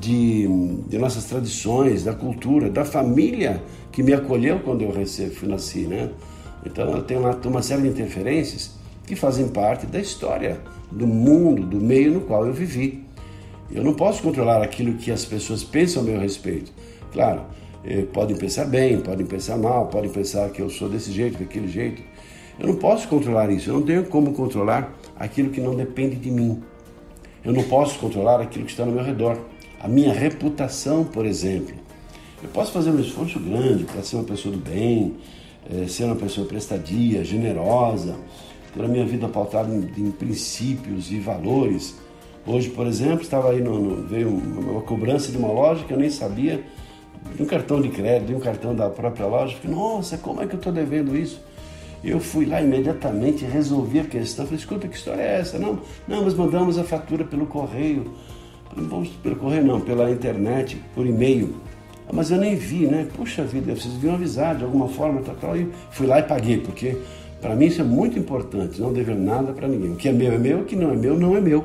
de, 0.00 0.46
de, 0.88 0.98
nossas 0.98 1.24
tradições, 1.24 2.04
da 2.04 2.14
cultura, 2.14 2.70
da 2.70 2.84
família 2.84 3.62
que 3.90 4.02
me 4.02 4.12
acolheu 4.12 4.60
quando 4.60 4.82
eu 4.82 4.92
recebi, 4.92 5.46
nasci, 5.46 5.80
né? 5.80 6.10
Então 6.64 6.90
eu 6.92 7.02
tenho 7.02 7.22
uma 7.44 7.62
série 7.62 7.82
de 7.82 7.88
interferências 7.88 8.72
que 9.06 9.16
fazem 9.16 9.48
parte 9.48 9.86
da 9.86 9.98
história, 9.98 10.60
do 10.90 11.06
mundo, 11.06 11.66
do 11.66 11.80
meio 11.80 12.12
no 12.12 12.20
qual 12.20 12.46
eu 12.46 12.52
vivi. 12.52 13.04
Eu 13.72 13.82
não 13.82 13.94
posso 13.94 14.22
controlar 14.22 14.62
aquilo 14.62 14.94
que 14.94 15.10
as 15.10 15.24
pessoas 15.24 15.64
pensam 15.64 16.02
a 16.02 16.04
meu 16.04 16.20
respeito. 16.20 16.70
Claro, 17.12 17.42
eh, 17.84 18.02
podem 18.12 18.36
pensar 18.36 18.66
bem, 18.66 19.00
podem 19.00 19.26
pensar 19.26 19.56
mal, 19.56 19.86
podem 19.86 20.10
pensar 20.10 20.50
que 20.50 20.60
eu 20.60 20.68
sou 20.68 20.88
desse 20.88 21.10
jeito, 21.10 21.38
daquele 21.38 21.68
jeito. 21.68 22.02
Eu 22.60 22.68
não 22.68 22.76
posso 22.76 23.08
controlar 23.08 23.50
isso, 23.50 23.70
eu 23.70 23.74
não 23.74 23.82
tenho 23.82 24.04
como 24.04 24.32
controlar 24.34 24.92
aquilo 25.18 25.50
que 25.50 25.60
não 25.60 25.74
depende 25.74 26.16
de 26.16 26.30
mim. 26.30 26.62
Eu 27.44 27.52
não 27.52 27.62
posso 27.64 27.98
controlar 27.98 28.40
aquilo 28.40 28.64
que 28.66 28.70
está 28.70 28.84
no 28.84 28.92
meu 28.92 29.02
redor. 29.02 29.38
A 29.80 29.88
minha 29.88 30.12
reputação, 30.12 31.04
por 31.04 31.26
exemplo. 31.26 31.74
Eu 32.42 32.48
posso 32.50 32.72
fazer 32.72 32.90
um 32.90 33.00
esforço 33.00 33.40
grande 33.40 33.84
para 33.84 34.02
ser 34.02 34.16
uma 34.16 34.24
pessoa 34.24 34.54
do 34.54 34.60
bem, 34.60 35.16
é, 35.70 35.86
ser 35.88 36.04
uma 36.04 36.16
pessoa 36.16 36.46
prestadia, 36.46 37.24
generosa, 37.24 38.16
ter 38.74 38.84
a 38.84 38.88
minha 38.88 39.04
vida 39.04 39.28
pautada 39.28 39.72
em, 39.72 39.90
em 39.96 40.10
princípios 40.10 41.10
e 41.10 41.18
valores. 41.18 41.96
Hoje, 42.44 42.70
por 42.70 42.86
exemplo, 42.86 43.22
estava 43.22 43.50
aí 43.50 43.60
no, 43.60 43.78
no, 43.78 44.02
veio 44.02 44.28
uma, 44.28 44.82
cobrança 44.82 45.30
de 45.30 45.38
uma 45.38 45.48
loja 45.48 45.84
que 45.84 45.92
eu 45.92 45.98
nem 45.98 46.10
sabia, 46.10 46.60
de 47.36 47.42
um 47.42 47.46
cartão 47.46 47.80
de 47.80 47.88
crédito, 47.88 48.28
de 48.28 48.34
um 48.34 48.40
cartão 48.40 48.74
da 48.74 48.90
própria 48.90 49.26
loja. 49.26 49.56
Falei, 49.56 49.76
nossa, 49.76 50.18
como 50.18 50.42
é 50.42 50.46
que 50.46 50.54
eu 50.54 50.58
estou 50.58 50.72
devendo 50.72 51.16
isso? 51.16 51.40
Eu 52.02 52.18
fui 52.18 52.44
lá 52.46 52.60
imediatamente, 52.60 53.44
resolvi 53.44 54.00
a 54.00 54.04
questão. 54.04 54.44
Falei, 54.44 54.58
escuta, 54.58 54.88
que 54.88 54.96
história 54.96 55.22
é 55.22 55.38
essa? 55.38 55.56
Não, 55.56 55.78
não, 56.08 56.24
mas 56.24 56.34
mandamos 56.34 56.78
a 56.78 56.84
fatura 56.84 57.24
pelo 57.24 57.46
correio. 57.46 58.12
Falei, 58.74 59.12
pelo 59.22 59.36
correio 59.36 59.64
não, 59.64 59.80
pela 59.80 60.10
internet, 60.10 60.82
por 60.96 61.06
e-mail. 61.06 61.54
Ah, 62.08 62.12
mas 62.12 62.32
eu 62.32 62.38
nem 62.38 62.56
vi, 62.56 62.86
né? 62.86 63.06
Puxa 63.16 63.44
vida, 63.44 63.72
vocês 63.76 63.94
deviam 63.94 64.14
avisar 64.14 64.56
de 64.56 64.64
alguma 64.64 64.88
forma, 64.88 65.22
tal, 65.22 65.36
tal. 65.36 65.56
E 65.56 65.68
fui 65.92 66.08
lá 66.08 66.18
e 66.18 66.24
paguei, 66.24 66.58
porque 66.58 66.96
para 67.40 67.54
mim 67.54 67.66
isso 67.66 67.80
é 67.80 67.84
muito 67.84 68.18
importante, 68.18 68.80
não 68.80 68.92
dever 68.92 69.14
nada 69.14 69.52
para 69.52 69.68
ninguém. 69.68 69.92
O 69.92 69.96
que 69.96 70.08
é 70.08 70.12
meu 70.12 70.32
é 70.32 70.38
meu, 70.38 70.60
o 70.60 70.64
que 70.64 70.74
não 70.74 70.90
é 70.90 70.96
meu 70.96 71.16
não 71.16 71.36
é 71.36 71.40
meu. 71.40 71.64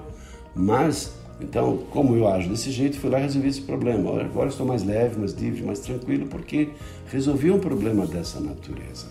Mas, 0.58 1.14
então, 1.40 1.78
como 1.92 2.16
eu 2.16 2.28
ajo 2.28 2.50
desse 2.50 2.72
jeito, 2.72 3.00
fui 3.00 3.10
lá 3.10 3.20
e 3.20 3.24
resolvi 3.24 3.48
esse 3.48 3.62
problema. 3.62 4.22
Agora 4.22 4.50
estou 4.50 4.66
mais 4.66 4.84
leve, 4.84 5.20
mais 5.20 5.34
livre, 5.34 5.64
mais 5.64 5.80
tranquilo, 5.80 6.26
porque 6.28 6.70
resolvi 7.12 7.52
um 7.52 7.60
problema 7.60 8.08
dessa 8.08 8.40
natureza. 8.40 9.06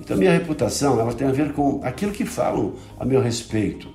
Então, 0.00 0.16
minha 0.16 0.32
reputação 0.32 1.00
ela 1.00 1.12
tem 1.12 1.26
a 1.26 1.32
ver 1.32 1.52
com 1.52 1.80
aquilo 1.82 2.12
que 2.12 2.24
falam 2.24 2.74
a 2.98 3.04
meu 3.04 3.20
respeito, 3.20 3.88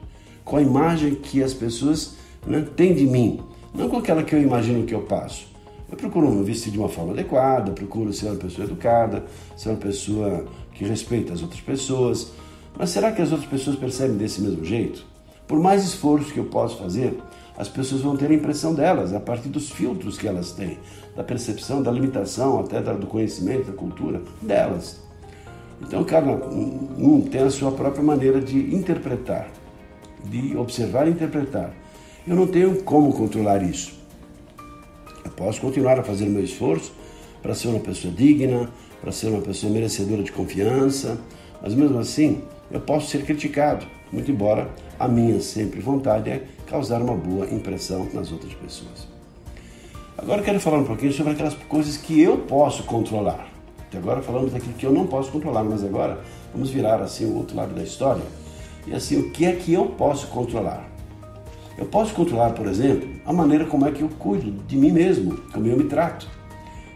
com 0.43 0.57
a 0.57 0.61
imagem 0.61 1.15
que 1.15 1.41
as 1.41 1.53
pessoas 1.53 2.15
né, 2.45 2.65
têm 2.75 2.93
de 2.93 3.05
mim, 3.05 3.41
não 3.73 3.89
com 3.89 3.97
aquela 3.97 4.23
que 4.23 4.35
eu 4.35 4.41
imagino 4.41 4.85
que 4.85 4.93
eu 4.93 5.01
passo. 5.01 5.47
Eu 5.91 5.97
procuro 5.97 6.29
me 6.29 6.43
vestir 6.43 6.71
de 6.71 6.77
uma 6.77 6.89
forma 6.89 7.13
adequada, 7.13 7.71
procuro 7.71 8.13
ser 8.13 8.27
uma 8.27 8.35
pessoa 8.35 8.65
educada, 8.65 9.25
ser 9.57 9.69
uma 9.69 9.77
pessoa 9.77 10.45
que 10.73 10.85
respeita 10.85 11.33
as 11.33 11.41
outras 11.41 11.61
pessoas. 11.61 12.31
Mas 12.77 12.91
será 12.91 13.11
que 13.11 13.21
as 13.21 13.31
outras 13.31 13.49
pessoas 13.49 13.75
percebem 13.75 14.15
desse 14.15 14.39
mesmo 14.41 14.63
jeito? 14.63 15.08
Por 15.49 15.59
mais 15.59 15.83
esforço 15.83 16.31
que 16.31 16.39
eu 16.39 16.45
possa 16.45 16.75
fazer, 16.75 17.17
as 17.57 17.67
pessoas 17.67 18.01
vão 18.01 18.15
ter 18.15 18.29
a 18.29 18.33
impressão 18.35 18.71
delas, 18.71 19.15
a 19.15 19.19
partir 19.19 19.49
dos 19.49 19.71
filtros 19.71 20.15
que 20.15 20.27
elas 20.27 20.51
têm, 20.51 20.77
da 21.15 21.23
percepção, 21.23 21.81
da 21.81 21.89
limitação, 21.91 22.59
até 22.59 22.79
do 22.79 23.07
conhecimento, 23.07 23.71
da 23.71 23.73
cultura 23.73 24.21
delas. 24.39 25.01
Então, 25.81 26.03
cada 26.03 26.31
um 26.31 27.21
tem 27.21 27.41
a 27.41 27.49
sua 27.49 27.71
própria 27.71 28.03
maneira 28.03 28.39
de 28.39 28.75
interpretar, 28.75 29.49
de 30.23 30.55
observar 30.55 31.07
e 31.07 31.11
interpretar. 31.11 31.73
Eu 32.27 32.35
não 32.35 32.45
tenho 32.45 32.83
como 32.83 33.11
controlar 33.11 33.63
isso. 33.63 33.93
Eu 35.25 35.31
posso 35.31 35.59
continuar 35.59 35.99
a 35.99 36.03
fazer 36.03 36.25
o 36.25 36.29
meu 36.29 36.43
esforço 36.43 36.93
para 37.41 37.55
ser 37.55 37.69
uma 37.69 37.79
pessoa 37.79 38.13
digna, 38.13 38.69
para 39.01 39.11
ser 39.11 39.29
uma 39.29 39.41
pessoa 39.41 39.73
merecedora 39.73 40.21
de 40.21 40.31
confiança, 40.31 41.19
mas 41.59 41.73
mesmo 41.73 41.97
assim 41.97 42.43
eu 42.69 42.79
posso 42.79 43.09
ser 43.09 43.25
criticado, 43.25 43.87
muito 44.11 44.31
embora 44.31 44.69
a 44.99 45.07
minha 45.07 45.39
sempre 45.39 45.79
vontade 45.79 46.29
é 46.29 46.43
causar 46.65 47.01
uma 47.01 47.15
boa 47.15 47.45
impressão 47.45 48.07
nas 48.13 48.31
outras 48.31 48.53
pessoas. 48.53 49.07
Agora 50.17 50.41
quero 50.41 50.59
falar 50.59 50.79
um 50.79 50.83
pouquinho 50.83 51.13
sobre 51.13 51.33
aquelas 51.33 51.53
coisas 51.53 51.95
que 51.95 52.21
eu 52.21 52.39
posso 52.39 52.83
controlar. 52.83 53.47
Até 53.79 53.97
agora 53.97 54.21
falamos 54.21 54.51
daquilo 54.51 54.73
que 54.73 54.85
eu 54.85 54.91
não 54.91 55.07
posso 55.07 55.31
controlar, 55.31 55.63
mas 55.63 55.83
agora 55.83 56.19
vamos 56.53 56.69
virar 56.69 57.01
assim 57.01 57.25
o 57.25 57.37
outro 57.37 57.55
lado 57.55 57.73
da 57.73 57.81
história. 57.81 58.23
E 58.85 58.93
assim, 58.93 59.17
o 59.17 59.31
que 59.31 59.45
é 59.45 59.53
que 59.53 59.73
eu 59.73 59.85
posso 59.85 60.27
controlar? 60.27 60.87
Eu 61.77 61.85
posso 61.85 62.13
controlar, 62.13 62.51
por 62.51 62.67
exemplo, 62.67 63.07
a 63.25 63.31
maneira 63.31 63.65
como 63.65 63.87
é 63.87 63.91
que 63.91 64.01
eu 64.01 64.09
cuido 64.09 64.51
de 64.67 64.75
mim 64.75 64.91
mesmo, 64.91 65.37
como 65.53 65.65
eu 65.65 65.77
me 65.77 65.85
trato. 65.85 66.27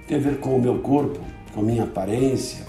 Tem 0.08 0.18
a 0.18 0.20
ver 0.20 0.40
com 0.40 0.58
o 0.58 0.62
meu 0.62 0.80
corpo, 0.80 1.20
com 1.54 1.62
a 1.62 1.64
minha 1.64 1.84
aparência, 1.84 2.66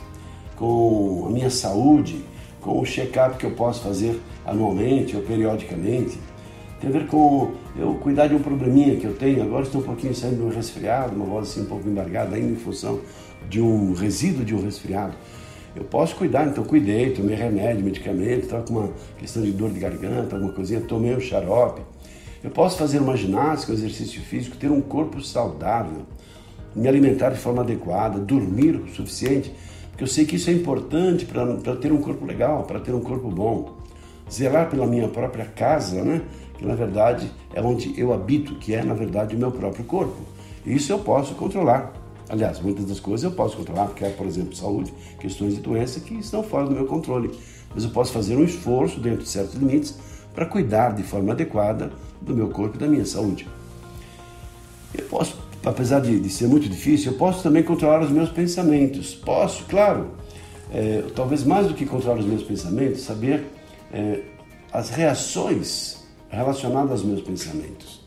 com 0.54 1.26
a 1.26 1.30
minha 1.30 1.50
saúde, 1.50 2.24
com 2.60 2.80
o 2.80 2.84
check-up 2.84 3.36
que 3.36 3.44
eu 3.44 3.50
posso 3.50 3.82
fazer 3.82 4.20
anualmente 4.46 5.16
ou 5.16 5.22
periodicamente. 5.22 6.18
Tem 6.80 6.90
a 6.90 6.92
ver 6.92 7.06
com 7.06 7.52
eu 7.76 7.94
cuidar 7.94 8.26
de 8.26 8.34
um 8.34 8.40
probleminha 8.40 8.96
que 8.96 9.06
eu 9.06 9.14
tenho. 9.14 9.42
Agora 9.42 9.64
estou 9.64 9.80
um 9.80 9.84
pouquinho 9.84 10.14
saindo 10.14 10.36
de 10.36 10.42
um 10.42 10.50
resfriado, 10.50 11.14
uma 11.14 11.24
voz 11.24 11.48
assim 11.48 11.62
um 11.62 11.66
pouco 11.66 11.88
embargada 11.88 12.36
ainda 12.36 12.52
em 12.52 12.56
função 12.56 13.00
de 13.48 13.60
um 13.60 13.92
resíduo 13.94 14.44
de 14.44 14.54
um 14.54 14.62
resfriado. 14.62 15.14
Eu 15.74 15.84
posso 15.84 16.14
cuidar, 16.14 16.46
então 16.46 16.62
cuidei, 16.62 17.10
tomei 17.10 17.34
remédio, 17.34 17.84
medicamento, 17.84 18.44
estava 18.44 18.62
com 18.62 18.74
uma 18.74 18.90
questão 19.18 19.42
de 19.42 19.50
dor 19.50 19.70
de 19.70 19.80
garganta, 19.80 20.36
alguma 20.36 20.52
coisinha, 20.52 20.80
tomei 20.80 21.16
um 21.16 21.20
xarope. 21.20 21.82
Eu 22.44 22.50
posso 22.50 22.76
fazer 22.76 22.98
uma 22.98 23.16
ginástica, 23.16 23.72
um 23.72 23.74
exercício 23.74 24.20
físico, 24.20 24.56
ter 24.56 24.70
um 24.70 24.80
corpo 24.80 25.20
saudável, 25.20 26.02
me 26.76 26.86
alimentar 26.86 27.30
de 27.30 27.38
forma 27.38 27.62
adequada, 27.62 28.20
dormir 28.20 28.76
o 28.76 28.88
suficiente, 28.88 29.52
porque 29.90 30.04
eu 30.04 30.08
sei 30.08 30.24
que 30.24 30.36
isso 30.36 30.50
é 30.50 30.52
importante 30.52 31.24
para 31.24 31.76
ter 31.76 31.90
um 31.90 32.00
corpo 32.00 32.24
legal, 32.24 32.64
para 32.64 32.78
ter 32.78 32.92
um 32.92 33.00
corpo 33.00 33.28
bom. 33.28 33.83
Zelar 34.30 34.70
pela 34.70 34.86
minha 34.86 35.08
própria 35.08 35.44
casa, 35.44 36.02
né? 36.02 36.22
que 36.56 36.64
na 36.64 36.74
verdade 36.74 37.30
é 37.52 37.60
onde 37.60 37.98
eu 37.98 38.12
habito, 38.12 38.54
que 38.56 38.74
é 38.74 38.82
na 38.82 38.94
verdade 38.94 39.36
o 39.36 39.38
meu 39.38 39.50
próprio 39.50 39.84
corpo. 39.84 40.16
Isso 40.64 40.92
eu 40.92 40.98
posso 40.98 41.34
controlar. 41.34 41.92
Aliás, 42.28 42.58
muitas 42.60 42.86
das 42.86 42.98
coisas 42.98 43.24
eu 43.24 43.32
posso 43.32 43.56
controlar, 43.56 43.86
porque 43.86 44.04
é, 44.04 44.10
por 44.10 44.26
exemplo, 44.26 44.56
saúde, 44.56 44.92
questões 45.20 45.54
de 45.54 45.60
doença 45.60 46.00
que 46.00 46.14
estão 46.14 46.42
fora 46.42 46.66
do 46.66 46.74
meu 46.74 46.86
controle. 46.86 47.30
Mas 47.74 47.84
eu 47.84 47.90
posso 47.90 48.12
fazer 48.12 48.36
um 48.36 48.44
esforço 48.44 48.98
dentro 48.98 49.22
de 49.22 49.28
certos 49.28 49.54
limites 49.54 49.98
para 50.34 50.46
cuidar 50.46 50.94
de 50.94 51.02
forma 51.02 51.32
adequada 51.32 51.92
do 52.20 52.34
meu 52.34 52.48
corpo 52.48 52.76
e 52.76 52.78
da 52.78 52.86
minha 52.86 53.04
saúde. 53.04 53.46
Eu 54.96 55.04
posso, 55.04 55.36
apesar 55.64 56.00
de, 56.00 56.18
de 56.18 56.30
ser 56.30 56.46
muito 56.46 56.68
difícil, 56.68 57.12
eu 57.12 57.18
posso 57.18 57.42
também 57.42 57.62
controlar 57.62 58.00
os 58.00 58.10
meus 58.10 58.30
pensamentos. 58.30 59.14
Posso, 59.14 59.64
claro, 59.66 60.08
é, 60.72 61.04
talvez 61.14 61.44
mais 61.44 61.66
do 61.66 61.74
que 61.74 61.84
controlar 61.84 62.18
os 62.18 62.26
meus 62.26 62.42
pensamentos, 62.42 63.02
saber 63.02 63.44
é, 63.92 64.22
as 64.72 64.90
reações 64.90 66.04
relacionadas 66.28 66.92
aos 66.92 67.04
meus 67.04 67.20
pensamentos. 67.22 68.02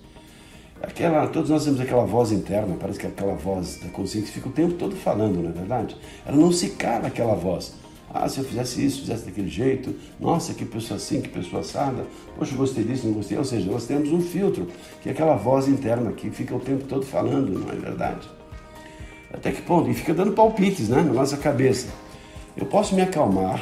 Aquela, 0.82 1.26
todos 1.28 1.50
nós 1.50 1.66
temos 1.66 1.80
aquela 1.80 2.06
voz 2.06 2.32
interna, 2.32 2.76
parece 2.80 3.00
que 3.00 3.06
é 3.08 3.10
aquela 3.10 3.34
voz 3.34 3.80
da 3.82 3.90
consciência 3.90 4.32
fica 4.32 4.48
o 4.48 4.52
tempo 4.52 4.76
todo 4.76 4.96
falando, 4.96 5.42
não 5.42 5.50
é 5.50 5.54
verdade? 5.54 5.98
Ela 6.26 6.38
não 6.38 6.52
se 6.52 6.72
cala 6.72 7.08
aquela 7.08 7.34
voz. 7.34 7.74
Ah, 8.14 8.28
se 8.30 8.40
eu 8.40 8.46
fizesse 8.46 8.86
isso, 8.86 9.02
fizesse 9.02 9.26
daquele 9.26 9.50
jeito, 9.50 9.94
nossa, 10.20 10.54
que 10.54 10.64
pessoa 10.64 10.98
assim, 10.98 11.20
que 11.20 11.30
pessoa 11.30 11.62
assada, 11.62 12.06
poxa, 12.38 12.56
gostei 12.56 12.84
disso, 12.84 13.06
não 13.06 13.14
gostei. 13.14 13.38
Ou 13.38 13.44
seja, 13.44 13.70
nós 13.70 13.86
temos 13.86 14.12
um 14.12 14.22
filtro, 14.22 14.68
que 15.02 15.10
é 15.10 15.12
aquela 15.12 15.36
voz 15.36 15.68
interna 15.68 16.12
que 16.14 16.30
fica 16.30 16.56
o 16.56 16.60
tempo 16.60 16.86
todo 16.86 17.06
falando, 17.06 17.60
não 17.60 17.70
é 17.70 17.76
verdade? 17.76 18.28
Até 19.34 19.52
que 19.52 19.62
ponto? 19.62 19.90
E 19.90 19.94
fica 19.94 20.14
dando 20.14 20.32
palpites 20.32 20.90
né, 20.90 21.02
na 21.02 21.14
nossa 21.14 21.38
cabeça. 21.38 21.88
Eu 22.56 22.66
posso 22.66 22.96
me 22.96 23.02
acalmar, 23.02 23.62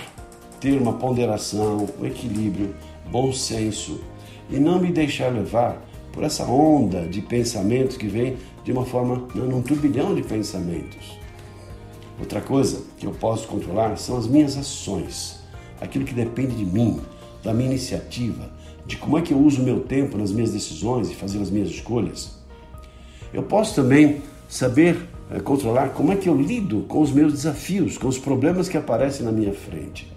ter 0.65 0.81
uma 0.81 0.93
ponderação, 0.93 1.87
um 2.01 2.07
equilíbrio, 2.07 2.73
bom 3.11 3.31
senso 3.31 4.01
e 4.49 4.57
não 4.57 4.81
me 4.81 4.91
deixar 4.91 5.31
levar 5.31 5.79
por 6.11 6.23
essa 6.23 6.43
onda 6.43 7.07
de 7.07 7.21
pensamentos 7.21 7.95
que 7.95 8.07
vem 8.07 8.35
de 8.63 8.71
uma 8.71 8.83
forma, 8.83 9.27
num 9.35 9.61
turbilhão 9.61 10.15
de 10.15 10.23
pensamentos. 10.23 11.19
Outra 12.19 12.41
coisa 12.41 12.81
que 12.97 13.05
eu 13.05 13.11
posso 13.11 13.47
controlar 13.47 13.95
são 13.97 14.17
as 14.17 14.25
minhas 14.25 14.57
ações, 14.57 15.39
aquilo 15.79 16.03
que 16.03 16.15
depende 16.15 16.55
de 16.55 16.65
mim, 16.65 16.99
da 17.43 17.53
minha 17.53 17.69
iniciativa, 17.69 18.49
de 18.87 18.97
como 18.97 19.19
é 19.19 19.21
que 19.21 19.35
eu 19.35 19.37
uso 19.37 19.61
o 19.61 19.63
meu 19.63 19.81
tempo 19.81 20.17
nas 20.17 20.31
minhas 20.31 20.51
decisões 20.51 21.11
e 21.11 21.13
fazer 21.13 21.39
as 21.43 21.51
minhas 21.51 21.69
escolhas. 21.69 22.39
Eu 23.31 23.43
posso 23.43 23.75
também 23.75 24.23
saber 24.49 24.97
é, 25.29 25.39
controlar 25.39 25.89
como 25.89 26.11
é 26.11 26.15
que 26.15 26.27
eu 26.27 26.35
lido 26.35 26.85
com 26.87 27.03
os 27.03 27.11
meus 27.11 27.33
desafios, 27.33 27.99
com 27.99 28.07
os 28.07 28.17
problemas 28.17 28.67
que 28.67 28.77
aparecem 28.77 29.23
na 29.23 29.31
minha 29.31 29.53
frente. 29.53 30.14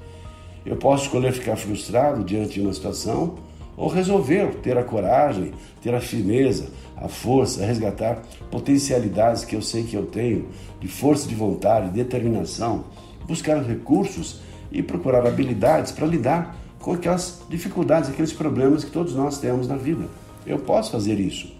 Eu 0.69 0.77
posso 0.77 1.05
escolher 1.05 1.33
ficar 1.33 1.57
frustrado 1.57 2.23
diante 2.23 2.55
de 2.55 2.61
uma 2.61 2.75
situação 2.75 3.37
ou 3.75 3.89
resolver 3.89 4.57
ter 4.57 4.77
a 4.77 4.85
coragem, 4.85 5.53
ter 5.81 5.95
a 5.95 6.01
firmeza, 6.01 6.69
a 6.95 7.09
força, 7.09 7.63
a 7.63 7.67
resgatar 7.67 8.23
potencialidades 8.51 9.47
que 9.47 9.57
eu 9.57 9.63
sei 9.63 9.85
que 9.85 9.97
eu 9.97 10.05
tenho, 10.05 10.49
de 10.79 10.87
força 10.87 11.27
de 11.27 11.35
vontade, 11.35 11.89
determinação, 11.89 12.85
buscar 13.27 13.63
recursos 13.63 14.41
e 14.71 14.83
procurar 14.83 15.27
habilidades 15.27 15.91
para 15.91 16.07
lidar 16.07 16.55
com 16.79 16.93
aquelas 16.93 17.41
dificuldades, 17.49 18.11
aqueles 18.11 18.35
problemas 18.35 18.85
que 18.85 18.91
todos 18.91 19.15
nós 19.15 19.39
temos 19.39 19.67
na 19.67 19.77
vida. 19.77 20.05
Eu 20.47 20.59
posso 20.59 20.93
fazer 20.93 21.19
isso. 21.19 21.51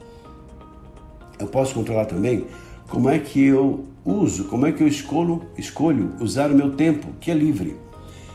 Eu 1.39 1.47
posso 1.47 1.73
controlar 1.73 2.05
também 2.05 2.45
como 2.91 3.09
é 3.09 3.19
que 3.19 3.43
eu 3.43 3.87
uso, 4.05 4.45
como 4.45 4.67
é 4.67 4.73
que 4.73 4.83
eu 4.83 4.89
escolho, 4.89 5.47
escolho 5.57 6.13
usar 6.21 6.51
o 6.51 6.55
meu 6.55 6.73
tempo, 6.73 7.07
que 7.19 7.31
é 7.31 7.35
livre. 7.35 7.88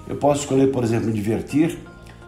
Eu 0.07 0.17
posso 0.17 0.41
escolher, 0.41 0.72
por 0.72 0.83
exemplo, 0.83 1.07
me 1.07 1.13
divertir, 1.13 1.77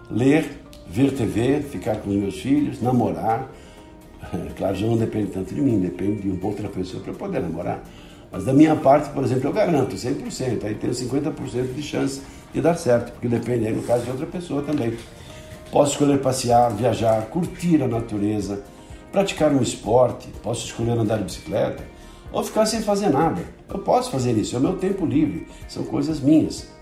ler, 0.10 0.62
ver 0.88 1.12
TV, 1.12 1.62
ficar 1.62 1.98
com 1.98 2.10
os 2.10 2.16
meus 2.16 2.40
filhos, 2.40 2.82
namorar. 2.82 3.52
Claro, 4.58 4.76
já 4.76 4.88
não 4.88 4.98
depende 4.98 5.32
tanto 5.32 5.54
de 5.54 5.62
mim, 5.62 5.80
depende 5.80 6.24
de 6.24 6.46
outra 6.46 6.68
pessoa 6.68 7.04
para 7.04 7.14
poder 7.14 7.42
namorar. 7.42 7.84
Mas 8.32 8.44
da 8.44 8.54
minha 8.54 8.76
parte, 8.76 9.10
por 9.10 9.24
exemplo, 9.24 9.50
eu 9.50 9.54
garanto 9.54 9.96
100%, 9.96 10.64
aí 10.64 10.74
tenho 10.74 10.94
50% 10.94 11.74
de 11.74 11.82
chance 11.84 12.22
de 12.54 12.60
dar 12.60 12.76
certo, 12.76 13.12
porque 13.12 13.28
depende 13.28 13.68
aí 13.68 13.74
no 13.74 13.84
caso 13.84 14.04
de 14.04 14.12
outra 14.12 14.26
pessoa 14.26 14.62
também. 14.64 14.98
Posso 15.72 15.92
escolher 15.92 16.20
passear, 16.20 16.74
viajar, 16.74 17.22
curtir 17.28 17.84
a 17.84 17.88
natureza, 17.88 18.64
praticar 19.12 19.54
um 19.54 19.62
esporte, 19.62 20.28
posso 20.42 20.66
escolher 20.66 20.98
andar 20.98 21.18
de 21.18 21.26
bicicleta 21.26 21.84
ou 22.32 22.44
ficar 22.44 22.66
sem 22.66 22.82
fazer 22.82 23.10
nada. 23.10 23.42
Eu 23.70 23.80
posso 23.80 24.12
fazer 24.12 24.34
isso, 24.34 24.56
é 24.56 24.60
o 24.60 24.62
meu 24.62 24.74
tempo 24.78 25.06
livre, 25.06 25.48
são 25.68 25.84
coisas 25.84 26.20
minhas. 26.20 26.75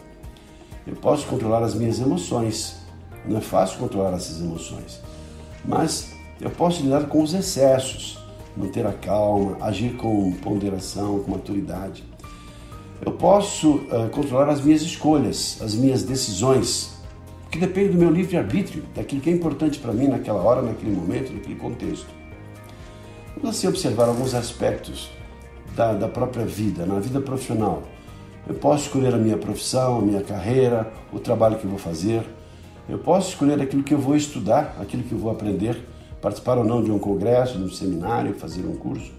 Eu 0.86 0.96
posso 0.96 1.26
controlar 1.28 1.64
as 1.64 1.74
minhas 1.74 2.00
emoções, 2.00 2.78
não 3.26 3.38
é 3.38 3.42
fácil 3.42 3.80
controlar 3.80 4.14
essas 4.14 4.42
emoções, 4.42 5.00
mas 5.64 6.14
eu 6.42 6.50
posso 6.50 6.84
lidar 6.84 7.08
com 7.08 7.24
os 7.24 7.34
excessos, 7.34 8.20
manter 8.56 8.86
a 8.86 8.92
calma, 8.92 9.58
agir 9.62 9.96
com 9.96 10.32
ponderação, 10.34 11.20
com 11.20 11.32
maturidade. 11.32 12.04
Eu 13.06 13.14
posso 13.14 13.76
uh, 13.76 14.10
controlar 14.12 14.50
as 14.50 14.62
minhas 14.62 14.82
escolhas, 14.82 15.58
as 15.62 15.74
minhas 15.74 16.04
decisões, 16.04 16.94
que 17.50 17.58
depende 17.60 17.90
do 17.90 17.98
meu 17.98 18.10
livre-arbítrio, 18.10 18.84
daquilo 18.96 19.22
que 19.22 19.30
é 19.30 19.34
importante 19.34 19.80
para 19.80 19.94
mim 19.94 20.08
naquela 20.08 20.42
hora, 20.42 20.62
naquele 20.62 20.92
momento, 20.92 21.32
naquele 21.32 21.56
contexto. 21.56 22.08
Vamos 23.36 23.58
assim 23.58 23.68
observar 23.68 24.08
alguns 24.08 24.34
aspectos 24.34 25.10
da, 25.76 25.94
da 25.94 26.08
própria 26.08 26.46
vida, 26.46 26.86
na 26.86 27.00
vida 27.00 27.20
profissional. 27.22 27.84
Eu 28.46 28.56
posso 28.56 28.86
escolher 28.86 29.14
a 29.14 29.18
minha 29.18 29.38
profissão, 29.38 30.00
a 30.00 30.02
minha 30.02 30.22
carreira, 30.22 30.92
o 31.14 31.20
trabalho 31.20 31.58
que 31.58 31.66
vou 31.66 31.80
fazer. 31.80 32.24
Eu 32.90 33.00
posso 33.00 33.30
escolher 33.30 33.62
aquilo 33.62 33.84
que 33.84 33.94
eu 33.94 33.98
vou 33.98 34.18
estudar, 34.18 34.76
aquilo 34.82 35.02
que 35.04 35.14
eu 35.14 35.18
vou 35.18 35.32
aprender, 35.32 35.88
participar 36.22 36.58
ou 36.58 36.66
não 36.66 36.84
de 36.84 36.92
um 36.92 37.00
congresso, 37.00 37.58
de 37.58 37.64
um 37.64 37.70
seminário, 37.70 38.34
fazer 38.34 38.66
um 38.66 38.76
curso. 38.76 39.12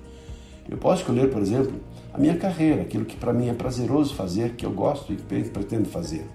Eu 0.69 0.77
posso 0.77 1.01
escolher, 1.01 1.31
por 1.31 1.41
exemplo, 1.41 1.73
a 2.13 2.19
minha 2.19 2.37
carreira, 2.37 2.83
aquilo 2.83 3.07
que 3.07 3.17
para 3.17 3.33
mim 3.33 3.49
é 3.49 3.55
prazeroso 3.55 4.15
fazer, 4.15 4.57
que 4.57 4.67
eu 4.67 4.71
gosto 4.71 5.13
e 5.13 5.17
que 5.17 5.49
pretendo 5.51 5.89
fazer. 5.89 6.27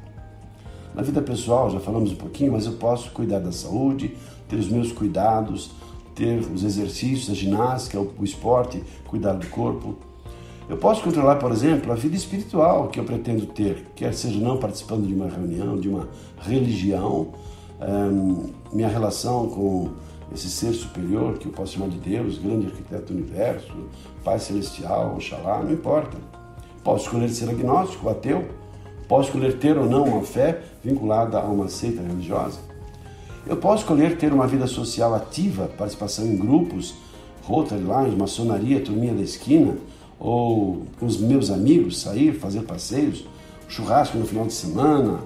Na 0.95 1.03
vida 1.03 1.21
pessoal, 1.21 1.69
já 1.69 1.79
falamos 1.79 2.11
um 2.11 2.15
pouquinho, 2.15 2.53
mas 2.53 2.65
eu 2.65 2.73
posso 2.73 3.11
cuidar 3.11 3.39
da 3.39 3.51
saúde, 3.51 4.15
ter 4.47 4.55
os 4.55 4.67
meus 4.67 4.91
cuidados, 4.91 5.71
ter 6.15 6.39
os 6.39 6.63
exercícios, 6.63 7.29
a 7.29 7.33
ginástica, 7.33 7.99
o 7.99 8.23
esporte, 8.23 8.83
cuidar 9.05 9.33
do 9.33 9.47
corpo. 9.47 10.08
Eu 10.69 10.77
posso 10.77 11.01
controlar, 11.01 11.37
por 11.37 11.51
exemplo, 11.51 11.91
a 11.91 11.95
vida 11.95 12.15
espiritual 12.15 12.89
que 12.89 12.99
eu 12.99 13.03
pretendo 13.03 13.47
ter, 13.47 13.87
quer 13.95 14.13
seja 14.13 14.39
não 14.39 14.57
participando 14.57 15.07
de 15.07 15.15
uma 15.15 15.27
reunião, 15.27 15.75
de 15.75 15.89
uma 15.89 16.07
religião, 16.39 17.29
um, 17.81 18.51
minha 18.71 18.87
relação 18.87 19.49
com 19.49 19.89
esse 20.31 20.47
ser 20.47 20.71
superior, 20.73 21.39
que 21.39 21.47
eu 21.47 21.51
posso 21.51 21.73
chamar 21.73 21.89
de 21.89 21.97
Deus, 21.97 22.37
grande 22.37 22.67
arquiteto 22.67 23.11
do 23.11 23.17
universo, 23.17 23.73
Pai 24.23 24.37
Celestial, 24.37 25.15
Oxalá, 25.15 25.63
não 25.63 25.71
importa. 25.71 26.15
Posso 26.83 27.05
escolher 27.05 27.29
ser 27.29 27.49
agnóstico, 27.49 28.07
ateu, 28.07 28.47
posso 29.07 29.29
escolher 29.29 29.57
ter 29.57 29.75
ou 29.75 29.87
não 29.87 30.03
uma 30.03 30.21
fé 30.21 30.61
vinculada 30.83 31.39
a 31.39 31.45
uma 31.45 31.67
seita 31.67 32.03
religiosa. 32.03 32.59
Eu 33.47 33.57
posso 33.57 33.81
escolher 33.81 34.17
ter 34.17 34.31
uma 34.31 34.45
vida 34.45 34.67
social 34.67 35.15
ativa, 35.15 35.67
participação 35.75 36.27
em 36.27 36.37
grupos, 36.37 36.93
Rotary 37.41 37.81
Lines, 37.81 38.15
maçonaria, 38.15 38.79
turminha 38.79 39.15
da 39.15 39.23
esquina, 39.23 39.75
ou 40.19 40.85
com 40.99 41.05
os 41.05 41.17
meus 41.17 41.49
amigos, 41.49 42.01
sair, 42.01 42.33
fazer 42.33 42.61
passeios, 42.61 43.25
churrasco 43.67 44.17
no 44.17 44.25
final 44.25 44.45
de 44.45 44.53
semana, 44.53 45.19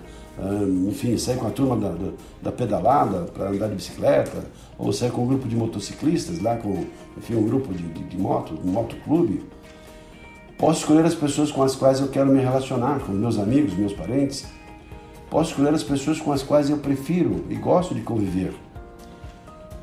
enfim, 0.87 1.17
sair 1.17 1.37
com 1.37 1.47
a 1.47 1.51
turma 1.51 1.75
da, 1.75 1.89
da, 1.89 2.11
da 2.43 2.51
pedalada 2.51 3.23
para 3.33 3.49
andar 3.49 3.67
de 3.69 3.75
bicicleta, 3.75 4.45
ou 4.77 4.91
sair 4.91 5.11
com 5.11 5.23
um 5.23 5.27
grupo 5.27 5.47
de 5.47 5.55
motociclistas, 5.55 6.41
lá 6.41 6.57
com 6.57 6.85
enfim, 7.17 7.35
um 7.35 7.45
grupo 7.45 7.73
de, 7.73 7.83
de, 7.83 8.03
de 8.03 8.17
moto, 8.17 8.57
um 8.63 8.71
motoclube. 8.71 9.43
Posso 10.57 10.81
escolher 10.81 11.05
as 11.05 11.15
pessoas 11.15 11.51
com 11.51 11.61
as 11.61 11.75
quais 11.75 11.99
eu 11.99 12.07
quero 12.07 12.31
me 12.31 12.39
relacionar, 12.39 12.99
com 12.99 13.11
meus 13.11 13.37
amigos, 13.37 13.73
meus 13.73 13.93
parentes. 13.93 14.45
Posso 15.29 15.51
escolher 15.51 15.73
as 15.73 15.83
pessoas 15.83 16.19
com 16.19 16.31
as 16.31 16.43
quais 16.43 16.69
eu 16.69 16.77
prefiro 16.77 17.43
e 17.49 17.55
gosto 17.55 17.93
de 17.93 18.01
conviver. 18.01 18.53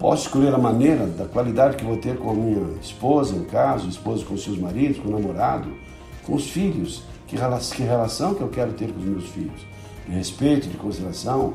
Posso 0.00 0.22
escolher 0.22 0.54
a 0.54 0.58
maneira, 0.58 1.06
da 1.06 1.26
qualidade 1.26 1.76
que 1.76 1.84
vou 1.84 1.98
ter 1.98 2.16
com 2.16 2.30
a 2.30 2.34
minha 2.34 2.74
esposa, 2.80 3.34
no 3.34 3.44
caso, 3.44 3.86
esposa 3.86 4.24
com 4.24 4.34
seus 4.34 4.56
maridos, 4.56 4.98
com 4.98 5.10
o 5.10 5.12
namorado, 5.12 5.70
com 6.24 6.34
os 6.34 6.48
filhos. 6.48 7.02
Que 7.26 7.36
relação, 7.36 8.34
que 8.34 8.40
eu 8.40 8.48
quero 8.48 8.72
ter 8.72 8.90
com 8.90 8.98
os 8.98 9.04
meus 9.04 9.26
filhos? 9.26 9.60
De 10.08 10.14
respeito, 10.14 10.68
de 10.68 10.78
consideração, 10.78 11.52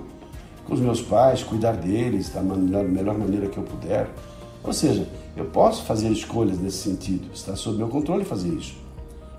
com 0.64 0.76
os 0.76 0.80
meus 0.80 1.02
pais, 1.02 1.42
cuidar 1.42 1.72
deles 1.72 2.30
da 2.30 2.40
melhor 2.44 3.18
maneira 3.18 3.48
que 3.48 3.58
eu 3.58 3.64
puder. 3.64 4.08
Ou 4.64 4.72
seja, 4.72 5.10
eu 5.36 5.46
posso 5.46 5.84
fazer 5.84 6.10
escolhas 6.10 6.60
nesse 6.60 6.78
sentido, 6.78 7.28
está 7.34 7.56
sob 7.56 7.80
meu 7.80 7.88
controle 7.88 8.24
fazer 8.24 8.50
isso. 8.50 8.76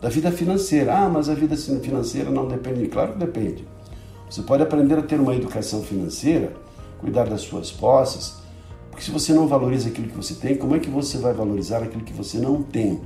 Da 0.03 0.09
vida 0.09 0.33
financeira, 0.33 0.99
ah, 0.99 1.09
mas 1.09 1.29
a 1.29 1.35
vida 1.35 1.57
financeira 1.57 2.29
não 2.29 2.49
depende. 2.49 2.89
Claro 2.89 3.13
que 3.13 3.21
depende. 3.21 3.65
Você 4.29 4.43
pode 4.43 4.65
aprender 4.65 4.99
a 4.99 5.03
ter 5.03 5.21
uma 5.21 5.35
educação 5.35 5.81
financeira, 5.81 6.53
cuidar 6.99 7.29
das 7.29 7.43
suas 7.43 7.71
posses, 7.71 8.45
porque 8.97 9.05
se 9.05 9.11
você 9.11 9.35
não 9.35 9.47
valoriza 9.47 9.91
aquilo 9.91 10.09
que 10.09 10.17
você 10.17 10.35
tem, 10.35 10.57
como 10.57 10.75
é 10.75 10.79
que 10.79 10.89
você 10.89 11.19
vai 11.19 11.35
valorizar 11.35 11.83
aquilo 11.83 12.03
que 12.03 12.15
você 12.15 12.39
não 12.39 12.63
tem? 12.63 12.99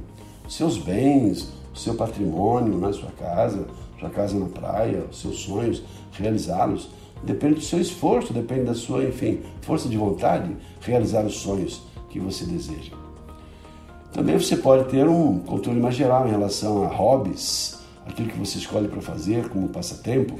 Os 0.47 0.55
seus 0.55 0.79
bens, 0.79 1.49
o 1.75 1.77
seu 1.77 1.97
patrimônio, 1.97 2.79
né? 2.79 2.93
sua 2.93 3.11
casa, 3.11 3.67
sua 3.99 4.09
casa 4.09 4.39
na 4.39 4.47
praia, 4.47 5.05
os 5.11 5.21
seus 5.21 5.41
sonhos, 5.41 5.83
realizá-los. 6.13 6.91
Depende 7.25 7.55
do 7.55 7.61
seu 7.61 7.81
esforço, 7.81 8.33
depende 8.33 8.67
da 8.67 8.75
sua, 8.75 9.03
enfim, 9.03 9.41
força 9.63 9.89
de 9.89 9.97
vontade, 9.97 10.57
realizar 10.81 11.27
os 11.27 11.35
sonhos 11.39 11.83
que 12.09 12.21
você 12.21 12.45
deseja. 12.45 12.93
Também 14.13 14.39
você 14.39 14.57
pode 14.57 14.89
ter 14.91 15.09
um 15.09 15.41
controle 15.41 15.81
mais 15.81 15.97
geral 15.97 16.25
em 16.25 16.31
relação 16.31 16.85
a 16.85 16.87
hobbies, 16.87 17.81
aquilo 18.07 18.29
que 18.29 18.39
você 18.39 18.59
escolhe 18.59 18.87
para 18.87 19.01
fazer 19.01 19.49
como 19.49 19.69
passatempo. 19.69 20.39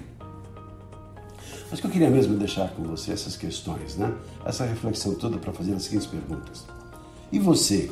Mas 1.71 1.81
que 1.81 1.87
eu 1.87 1.91
queria 1.91 2.11
mesmo 2.11 2.37
deixar 2.37 2.69
com 2.71 2.83
você 2.83 3.13
essas 3.13 3.37
questões, 3.37 3.97
né? 3.97 4.13
Essa 4.45 4.65
reflexão 4.65 5.15
toda 5.15 5.39
para 5.39 5.53
fazer 5.53 5.73
as 5.75 5.85
seguintes 5.85 6.07
perguntas. 6.07 6.65
E 7.31 7.39
você? 7.39 7.91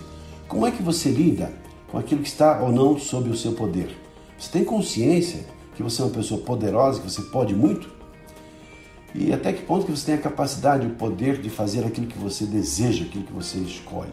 Como 0.48 0.66
é 0.66 0.70
que 0.70 0.82
você 0.82 1.10
lida 1.10 1.52
com 1.88 1.98
aquilo 1.98 2.22
que 2.22 2.28
está 2.28 2.60
ou 2.60 2.72
não 2.72 2.98
sob 2.98 3.30
o 3.30 3.36
seu 3.36 3.52
poder? 3.52 3.96
Você 4.38 4.50
tem 4.50 4.64
consciência 4.64 5.46
que 5.76 5.82
você 5.82 6.02
é 6.02 6.04
uma 6.04 6.10
pessoa 6.10 6.40
poderosa, 6.40 7.00
que 7.00 7.10
você 7.10 7.22
pode 7.22 7.54
muito? 7.54 7.98
e 9.14 9.32
até 9.32 9.52
que 9.52 9.62
ponto 9.62 9.86
que 9.86 9.90
você 9.90 10.06
tem 10.06 10.14
a 10.14 10.18
capacidade, 10.18 10.86
o 10.86 10.90
poder 10.90 11.40
de 11.40 11.48
fazer 11.48 11.84
aquilo 11.84 12.06
que 12.06 12.18
você 12.18 12.44
deseja, 12.44 13.04
aquilo 13.04 13.24
que 13.24 13.32
você 13.32 13.58
escolhe. 13.58 14.12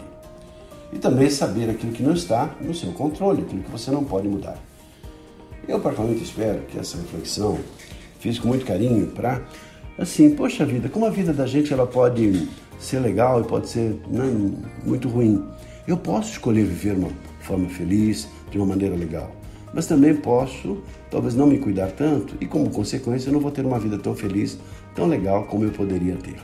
E 0.94 0.98
também 0.98 1.30
saber 1.30 1.70
aquilo 1.70 1.92
que 1.92 2.02
não 2.02 2.14
está 2.14 2.56
no 2.62 2.74
seu 2.74 2.92
controle, 2.94 3.42
aquilo 3.42 3.64
que 3.64 3.72
você 3.72 3.92
não 3.92 4.04
pode 4.04 4.28
mudar. 4.28 4.58
Eu, 5.68 5.80
particularmente, 5.80 6.24
espero 6.24 6.62
que 6.64 6.78
essa 6.78 6.98
reflexão 6.98 7.58
fiz 8.26 8.40
com 8.40 8.48
muito 8.48 8.66
carinho 8.66 9.06
para, 9.06 9.40
assim, 10.00 10.32
poxa 10.32 10.66
vida, 10.66 10.90
como 10.90 11.06
a 11.06 11.12
vida 11.12 11.32
da 11.32 11.46
gente 11.46 11.72
ela 11.72 11.86
pode 11.86 12.48
ser 12.80 12.98
legal 12.98 13.40
e 13.40 13.44
pode 13.44 13.70
ser 13.70 14.02
né, 14.10 14.26
muito 14.84 15.08
ruim. 15.08 15.46
Eu 15.88 15.96
posso 15.96 16.32
escolher 16.32 16.66
viver 16.66 16.98
uma 16.98 17.12
forma 17.42 17.70
feliz, 17.70 18.28
de 18.50 18.58
uma 18.58 18.66
maneira 18.66 18.96
legal, 18.96 19.30
mas 19.72 19.86
também 19.86 20.16
posso, 20.16 20.80
talvez 21.12 21.36
não 21.36 21.46
me 21.46 21.60
cuidar 21.60 21.92
tanto 21.92 22.36
e, 22.42 22.48
como 22.48 22.68
consequência, 22.72 23.30
eu 23.30 23.34
não 23.34 23.40
vou 23.40 23.52
ter 23.52 23.64
uma 23.64 23.78
vida 23.78 24.00
tão 24.00 24.16
feliz, 24.16 24.58
tão 24.96 25.06
legal 25.06 25.44
como 25.44 25.64
eu 25.64 25.70
poderia 25.70 26.16
ter. 26.16 26.38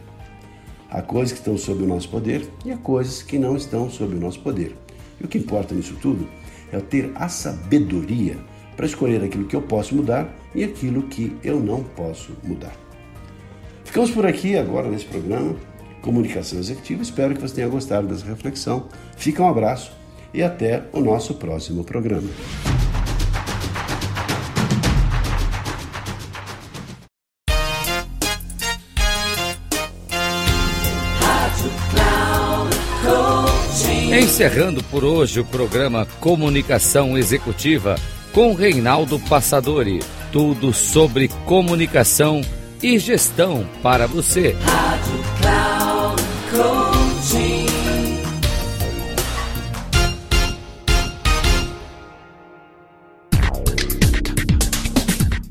Há 0.88 1.02
coisas 1.02 1.32
que 1.32 1.40
estão 1.40 1.58
sob 1.58 1.82
o 1.84 1.88
nosso 1.88 2.10
poder 2.10 2.48
e 2.64 2.72
há 2.72 2.78
coisas 2.78 3.24
que 3.24 3.40
não 3.40 3.56
estão 3.56 3.90
sob 3.90 4.14
o 4.14 4.20
nosso 4.20 4.40
poder. 4.42 4.76
E 5.20 5.26
o 5.26 5.28
que 5.28 5.40
importa 5.40 5.74
nisso 5.74 5.96
tudo 6.00 6.28
é 6.72 6.80
ter 6.80 7.12
a 7.16 7.28
sabedoria 7.28 8.38
para 8.76 8.86
escolher 8.86 9.24
aquilo 9.24 9.46
que 9.46 9.56
eu 9.56 9.62
posso 9.62 9.96
mudar 9.96 10.34
e 10.56 10.64
aquilo 10.64 11.04
que 11.04 11.36
eu 11.44 11.60
não 11.60 11.84
posso 11.84 12.32
mudar. 12.44 12.74
Ficamos 13.84 14.12
por 14.12 14.26
aqui 14.26 14.58
agora 14.58 14.90
nesse 14.90 15.06
programa 15.06 15.56
Comunicação 16.02 16.60
Executiva. 16.60 17.02
Espero 17.02 17.36
que 17.36 17.42
você 17.42 17.56
tenha 17.56 17.68
gostado 17.68 18.08
dessa 18.08 18.26
reflexão. 18.26 18.88
Fica 19.18 19.44
um 19.44 19.50
abraço 19.50 19.92
e 20.34 20.42
até 20.42 20.84
o 20.94 21.00
nosso 21.00 21.36
próximo 21.36 21.84
programa. 21.84 22.30
Encerrando 34.14 34.84
por 34.86 35.04
hoje 35.04 35.40
o 35.40 35.46
programa 35.46 36.06
Comunicação 36.20 37.18
Executiva 37.18 37.96
com 38.34 38.54
Reinaldo 38.54 39.20
Passadori. 39.20 40.00
Tudo 40.32 40.74
sobre 40.74 41.28
comunicação 41.46 42.42
e 42.82 42.98
gestão 42.98 43.68
para 43.84 44.08
você. 44.08 44.56
Rádio 44.64 45.24
Cloud 45.42 46.24
Coaching. 46.52 47.66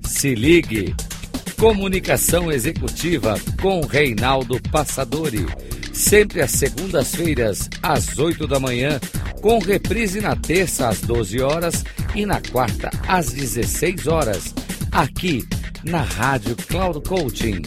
Se 0.04 0.34
ligue. 0.34 0.94
Comunicação 1.58 2.50
Executiva 2.50 3.38
com 3.60 3.82
Reinaldo 3.82 4.58
Passadori. 4.72 5.46
Sempre 5.92 6.40
às 6.40 6.52
segundas-feiras, 6.52 7.68
às 7.82 8.18
8 8.18 8.46
da 8.46 8.58
manhã, 8.58 8.98
com 9.42 9.58
reprise 9.58 10.22
na 10.22 10.34
terça 10.34 10.88
às 10.88 11.02
12 11.02 11.42
horas 11.42 11.84
e 12.14 12.24
na 12.26 12.40
quarta 12.40 12.90
às 13.06 13.32
16 13.32 14.06
horas, 14.06 14.54
aqui 14.92 15.46
na 15.84 16.02
Rádio 16.02 16.56
Cloud 16.56 17.00
Coaching. 17.08 17.62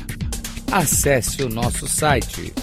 Acesse 0.71 1.43
o 1.43 1.49
nosso 1.49 1.87
site 1.87 2.53